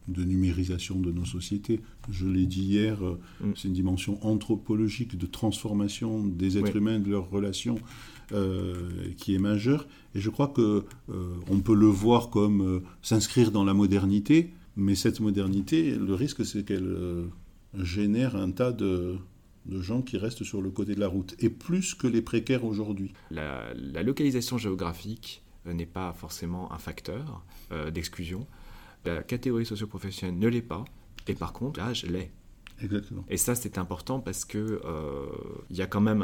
de 0.09 0.25
numérisation 0.25 0.99
de 0.99 1.13
nos 1.13 1.25
sociétés. 1.25 1.81
Je 2.11 2.27
l'ai 2.27 2.47
dit 2.47 2.63
hier, 2.63 2.99
mm. 3.03 3.53
c'est 3.57 3.69
une 3.69 3.75
dimension 3.75 4.19
anthropologique 4.27 5.19
de 5.19 5.27
transformation 5.27 6.25
des 6.25 6.59
êtres 6.59 6.77
humains, 6.77 6.99
de 6.99 7.11
leurs 7.11 7.31
relations 7.31 7.77
euh, 8.33 9.11
qui 9.17 9.35
est 9.35 9.39
majeur. 9.39 9.89
Et 10.15 10.21
je 10.21 10.29
crois 10.29 10.49
que 10.49 10.85
euh, 11.09 11.35
on 11.49 11.61
peut 11.61 11.75
le 11.75 11.87
voir 11.87 12.29
comme 12.29 12.61
euh, 12.61 12.81
s'inscrire 13.01 13.51
dans 13.51 13.65
la 13.65 13.73
modernité, 13.73 14.53
mais 14.77 14.95
cette 14.95 15.21
modernité, 15.21 15.95
le 15.95 16.13
risque, 16.13 16.45
c'est 16.45 16.63
qu'elle 16.63 16.95
génère 17.75 18.37
un 18.37 18.51
tas 18.51 18.73
de, 18.73 19.17
de 19.65 19.81
gens 19.81 20.03
qui 20.03 20.19
restent 20.19 20.45
sur 20.45 20.61
le 20.61 20.71
côté 20.71 20.95
de 20.95 21.01
la 21.01 21.09
route, 21.09 21.37
et 21.39 21.49
plus 21.49 21.95
que 21.95 22.07
les 22.07 22.21
précaires 22.21 22.65
aujourd'hui. 22.65 23.15
La, 23.31 23.73
localisation 24.03 24.59
géographique 24.59 25.43
n'est 25.65 25.87
pas 25.87 26.13
forcément 26.13 26.71
un 26.73 26.79
facteur 26.79 27.43
d'exclusion. 27.93 28.47
La 29.05 29.23
catégorie 29.23 29.67
socio-professionnelle 29.67 30.39
ne 30.39 30.49
l'est 30.49 30.63
pas, 30.63 30.85
et 31.27 31.35
par 31.35 31.53
contre, 31.53 31.81
l'âge 31.81 32.05
l'est. 32.05 32.31
Et 33.29 33.37
ça, 33.37 33.55
c'est 33.55 33.79
important 33.79 34.21
parce 34.21 34.45
que 34.45 34.81
euh, 34.85 35.27
il 35.71 35.77
y 35.77 35.83
a 35.83 35.87
quand 35.87 36.01
même 36.01 36.23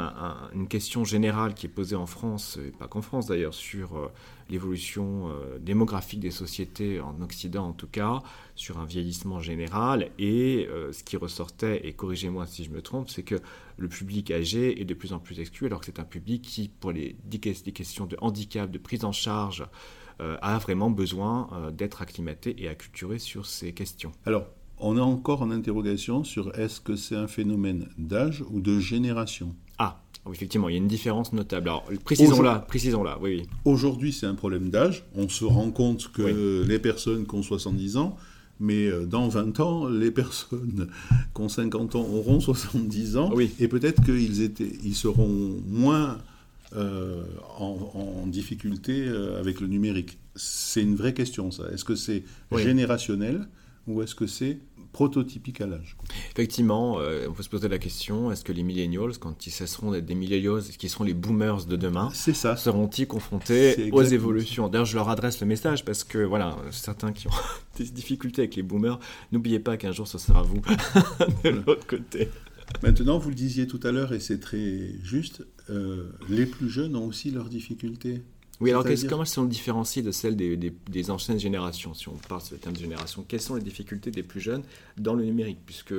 une 0.53 0.67
question 0.67 1.03
générale 1.03 1.53
qui 1.53 1.65
est 1.65 1.69
posée 1.69 1.95
en 1.95 2.05
France, 2.05 2.57
et 2.65 2.71
pas 2.71 2.87
qu'en 2.87 3.01
France 3.01 3.27
d'ailleurs, 3.27 3.53
sur 3.53 3.97
euh, 3.97 4.07
l'évolution 4.49 5.29
euh, 5.29 5.59
démographique 5.59 6.21
des 6.21 6.31
sociétés 6.31 7.01
en 7.01 7.21
Occident 7.21 7.67
en 7.67 7.73
tout 7.73 7.87
cas, 7.87 8.21
sur 8.55 8.79
un 8.79 8.85
vieillissement 8.85 9.39
général. 9.39 10.11
Et 10.17 10.67
ce 10.91 11.03
qui 11.03 11.17
ressortait, 11.17 11.85
et 11.87 11.93
corrigez-moi 11.93 12.45
si 12.45 12.63
je 12.63 12.69
me 12.69 12.81
trompe, 12.81 13.09
c'est 13.09 13.23
que 13.23 13.35
le 13.77 13.89
public 13.89 14.31
âgé 14.31 14.79
est 14.79 14.85
de 14.85 14.93
plus 14.93 15.13
en 15.13 15.19
plus 15.19 15.39
exclu, 15.39 15.67
alors 15.67 15.79
que 15.79 15.85
c'est 15.85 15.99
un 15.99 16.05
public 16.05 16.41
qui, 16.41 16.69
pour 16.69 16.91
les, 16.91 17.17
des 17.25 17.39
questions 17.39 18.05
de 18.05 18.17
handicap, 18.21 18.71
de 18.71 18.77
prise 18.77 19.03
en 19.03 19.11
charge, 19.11 19.65
a 20.19 20.57
vraiment 20.59 20.89
besoin 20.89 21.71
d'être 21.73 22.01
acclimaté 22.01 22.55
et 22.63 22.69
acculturé 22.69 23.19
sur 23.19 23.45
ces 23.45 23.73
questions. 23.73 24.13
Alors, 24.25 24.45
on 24.79 24.97
est 24.97 25.01
encore 25.01 25.41
en 25.41 25.51
interrogation 25.51 26.23
sur 26.23 26.57
est-ce 26.57 26.81
que 26.81 26.95
c'est 26.95 27.15
un 27.15 27.27
phénomène 27.27 27.87
d'âge 27.97 28.43
ou 28.51 28.59
de 28.59 28.79
génération. 28.79 29.55
Ah, 29.77 30.01
effectivement, 30.31 30.69
il 30.69 30.73
y 30.73 30.75
a 30.75 30.79
une 30.79 30.87
différence 30.87 31.33
notable. 31.33 31.69
Alors, 31.69 31.85
précisons-la, 32.03 32.59
précisons-la, 32.59 33.19
oui, 33.19 33.41
oui. 33.41 33.47
Aujourd'hui, 33.65 34.11
c'est 34.11 34.25
un 34.25 34.35
problème 34.35 34.69
d'âge. 34.69 35.03
On 35.15 35.29
se 35.29 35.45
rend 35.45 35.71
compte 35.71 36.11
que 36.11 36.63
les 36.67 36.79
personnes 36.79 37.25
qui 37.25 37.35
ont 37.35 37.43
70 37.43 37.97
ans, 37.97 38.17
mais 38.59 38.87
euh, 38.87 39.05
dans 39.05 39.27
20 39.27 39.59
ans, 39.59 39.87
les 39.87 40.11
personnes 40.11 40.87
qui 41.33 41.41
ont 41.41 41.49
50 41.49 41.95
ans 41.95 42.07
auront 42.11 42.39
70 42.39 43.17
ans, 43.17 43.31
oui. 43.33 43.51
et 43.59 43.67
peut-être 43.67 44.03
qu'ils 44.03 44.41
étaient, 44.41 44.71
ils 44.83 44.95
seront 44.95 45.57
moins 45.67 46.17
euh, 46.75 47.23
en, 47.57 48.25
difficulté 48.27 49.05
euh, 49.07 49.39
avec 49.39 49.61
le 49.61 49.67
numérique. 49.67 50.17
C'est 50.35 50.81
une 50.81 50.95
vraie 50.95 51.13
question, 51.13 51.51
ça. 51.51 51.63
Est-ce 51.71 51.85
que 51.85 51.95
c'est 51.95 52.23
générationnel 52.51 53.47
ou 53.87 54.01
est-ce 54.01 54.15
que 54.15 54.27
c'est 54.27 54.59
prototypique 54.91 55.59
à 55.61 55.67
l'âge 55.67 55.97
Effectivement, 56.31 56.99
euh, 56.99 57.27
on 57.29 57.33
peut 57.33 57.43
se 57.43 57.49
poser 57.49 57.67
la 57.67 57.77
question 57.77 58.31
est-ce 58.31 58.43
que 58.43 58.53
les 58.53 58.63
millennials, 58.63 59.17
quand 59.19 59.45
ils 59.45 59.51
cesseront 59.51 59.91
d'être 59.91 60.05
des 60.05 60.15
millennials, 60.15 60.61
qui 60.61 60.89
seront 60.89 61.03
les 61.03 61.13
boomers 61.13 61.65
de 61.65 61.75
demain, 61.75 62.09
seront-ils 62.11 63.07
confrontés 63.07 63.91
aux 63.91 64.03
évolutions? 64.03 64.69
D'ailleurs, 64.69 64.85
je 64.85 64.95
leur 64.95 65.09
adresse 65.09 65.41
le 65.41 65.47
message 65.47 65.83
parce 65.83 66.03
que 66.03 66.19
voilà, 66.19 66.57
certains 66.71 67.11
qui 67.11 67.27
ont 67.27 67.31
des 67.77 67.85
difficultés 67.85 68.43
avec 68.43 68.55
les 68.55 68.63
boomers, 68.63 68.99
n'oubliez 69.31 69.59
pas 69.59 69.77
qu'un 69.77 69.91
jour 69.91 70.07
ce 70.07 70.17
sera 70.17 70.41
vous 70.41 70.61
de 71.43 71.49
l'autre 71.49 71.85
côté. 71.87 72.29
Maintenant, 72.81 73.17
vous 73.17 73.29
le 73.29 73.35
disiez 73.35 73.67
tout 73.67 73.79
à 73.83 73.91
l'heure, 73.91 74.13
et 74.13 74.19
c'est 74.19 74.39
très 74.39 74.95
juste, 75.03 75.45
euh, 75.69 76.11
les 76.29 76.45
plus 76.45 76.69
jeunes 76.69 76.95
ont 76.95 77.05
aussi 77.05 77.31
leurs 77.31 77.49
difficultés. 77.49 78.23
Oui, 78.61 78.69
alors 78.71 78.85
comment 79.09 79.23
elles 79.23 79.27
sont 79.27 79.43
différenciées 79.43 80.01
de 80.01 80.11
celles 80.11 80.35
des, 80.37 81.11
anciennes 81.11 81.39
générations, 81.39 81.93
si 81.93 82.07
on 82.07 82.15
parle 82.29 82.41
sur 82.41 82.55
le 82.55 82.59
terme 82.59 82.75
de 82.75 82.81
génération? 82.81 83.25
Quelles 83.27 83.41
sont 83.41 83.55
les 83.55 83.61
difficultés 83.61 84.11
des 84.11 84.23
plus 84.23 84.39
jeunes 84.39 84.63
dans 84.97 85.13
le 85.13 85.25
numérique? 85.25 85.59
Puisque 85.65 85.93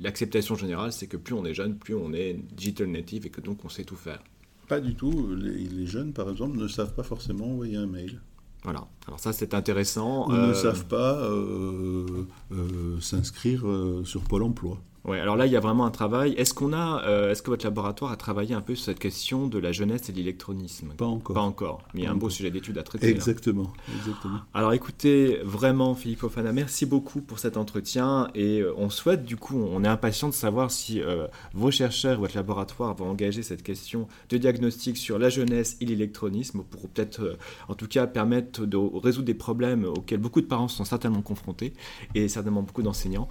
l'acceptation 0.00 0.54
générale, 0.54 0.92
c'est 0.92 1.06
que 1.06 1.16
plus 1.16 1.34
on 1.34 1.44
est 1.44 1.54
jeune, 1.54 1.76
plus 1.76 1.94
on 1.94 2.12
est 2.12 2.38
digital 2.52 2.88
native 2.88 3.26
et 3.26 3.30
que 3.30 3.40
donc 3.40 3.64
on 3.64 3.68
sait 3.68 3.84
tout 3.84 3.96
faire. 3.96 4.22
Pas 4.68 4.80
du 4.80 4.94
tout. 4.94 5.34
Les, 5.34 5.86
jeunes, 5.86 6.12
par 6.12 6.28
exemple, 6.28 6.58
ne 6.58 6.68
savent 6.68 6.92
pas 6.92 7.02
forcément 7.02 7.46
envoyer 7.46 7.76
un 7.76 7.86
mail. 7.86 8.20
Voilà. 8.64 8.86
Alors 9.06 9.18
ça, 9.18 9.32
c'est 9.32 9.54
intéressant. 9.54 10.26
Ils 10.28 10.34
ne 10.34 10.38
euh, 10.48 10.54
savent 10.54 10.86
pas 10.86 11.22
euh, 11.22 12.26
euh, 12.52 13.00
s'inscrire 13.00 13.64
sur 14.04 14.22
Pôle 14.22 14.42
Emploi. 14.42 14.78
Ouais, 15.08 15.20
alors 15.20 15.36
là, 15.36 15.46
il 15.46 15.52
y 15.52 15.56
a 15.56 15.60
vraiment 15.60 15.86
un 15.86 15.90
travail. 15.90 16.34
Est-ce 16.34 16.52
qu'on 16.52 16.74
a, 16.74 17.02
euh, 17.06 17.30
est-ce 17.30 17.40
que 17.40 17.48
votre 17.48 17.64
laboratoire 17.64 18.12
a 18.12 18.16
travaillé 18.16 18.54
un 18.54 18.60
peu 18.60 18.74
sur 18.74 18.84
cette 18.84 18.98
question 18.98 19.46
de 19.46 19.58
la 19.58 19.72
jeunesse 19.72 20.10
et 20.10 20.12
de 20.12 20.18
l'électronisme? 20.18 20.88
Pas 20.98 21.06
encore. 21.06 21.34
Pas 21.34 21.40
encore. 21.40 21.82
Mais 21.94 22.02
il 22.02 22.04
y 22.04 22.06
a 22.06 22.10
un 22.10 22.14
beau 22.14 22.28
sujet 22.28 22.50
d'étude 22.50 22.76
à 22.76 22.82
traiter. 22.82 23.08
Exactement. 23.08 23.72
Exactement. 23.96 24.40
Alors 24.52 24.74
écoutez, 24.74 25.40
vraiment, 25.44 25.94
Philippe 25.94 26.18
Fofana, 26.18 26.52
merci 26.52 26.84
beaucoup 26.84 27.22
pour 27.22 27.38
cet 27.38 27.56
entretien 27.56 28.28
et 28.34 28.60
euh, 28.60 28.74
on 28.76 28.90
souhaite, 28.90 29.24
du 29.24 29.36
coup, 29.36 29.56
on 29.56 29.82
est 29.82 29.88
impatient 29.88 30.28
de 30.28 30.34
savoir 30.34 30.70
si 30.70 31.00
euh, 31.00 31.26
vos 31.54 31.70
chercheurs, 31.70 32.20
votre 32.20 32.36
laboratoire 32.36 32.94
vont 32.94 33.08
engager 33.08 33.42
cette 33.42 33.62
question 33.62 34.08
de 34.28 34.36
diagnostic 34.36 34.98
sur 34.98 35.18
la 35.18 35.30
jeunesse 35.30 35.78
et 35.80 35.86
l'électronisme 35.86 36.64
pour 36.70 36.86
peut-être, 36.90 37.38
en 37.68 37.74
tout 37.74 37.88
cas, 37.88 38.06
permettre 38.06 38.66
de 38.66 38.76
résoudre 38.76 39.26
des 39.26 39.34
problèmes 39.34 39.86
auxquels 39.86 40.20
beaucoup 40.20 40.42
de 40.42 40.46
parents 40.46 40.68
sont 40.68 40.84
certainement 40.84 41.22
confrontés 41.22 41.72
et 42.14 42.28
certainement 42.28 42.62
beaucoup 42.62 42.82
d'enseignants. 42.82 43.28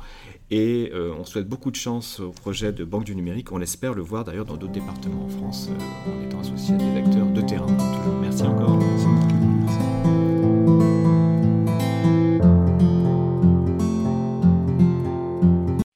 Et 0.49 0.91
on 0.93 1.25
souhaite 1.25 1.47
beaucoup 1.47 1.66
de 1.71 1.75
chance 1.75 2.19
au 2.19 2.31
projet 2.31 2.71
de 2.71 2.83
Banque 2.83 3.03
du 3.03 3.15
numérique. 3.15 3.51
On 3.51 3.57
l'espère 3.57 3.93
le 3.93 4.01
voir 4.01 4.23
d'ailleurs 4.23 4.45
dans 4.45 4.57
d'autres 4.57 4.73
départements 4.73 5.25
en 5.25 5.29
France 5.29 5.69
euh, 5.69 6.11
en 6.11 6.25
étant 6.25 6.39
associé 6.39 6.75
à 6.75 6.77
des 6.77 6.97
acteurs 6.97 7.27
de 7.27 7.41
terrain. 7.41 7.67
Merci 8.21 8.43
encore. 8.43 8.79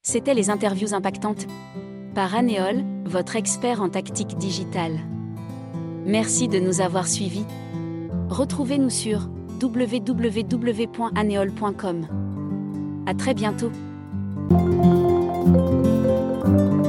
C'était 0.04 0.34
les 0.34 0.50
interviews 0.50 0.94
impactantes 0.94 1.48
par 2.14 2.36
Anéol, 2.36 2.84
votre 3.06 3.38
expert 3.38 3.82
en 3.82 3.88
tactique 3.88 4.38
digitale. 4.38 5.00
Merci 6.06 6.50
de 6.50 6.60
nous 6.60 6.82
avoir 6.82 7.08
suivis. 7.08 7.46
Retrouvez-nous 8.30 8.90
sur 8.90 9.30
www.aneol.com. 9.62 12.08
À 13.06 13.14
très 13.14 13.34
bientôt. 13.34 13.72
Thank 15.44 15.56
you. 15.58 16.81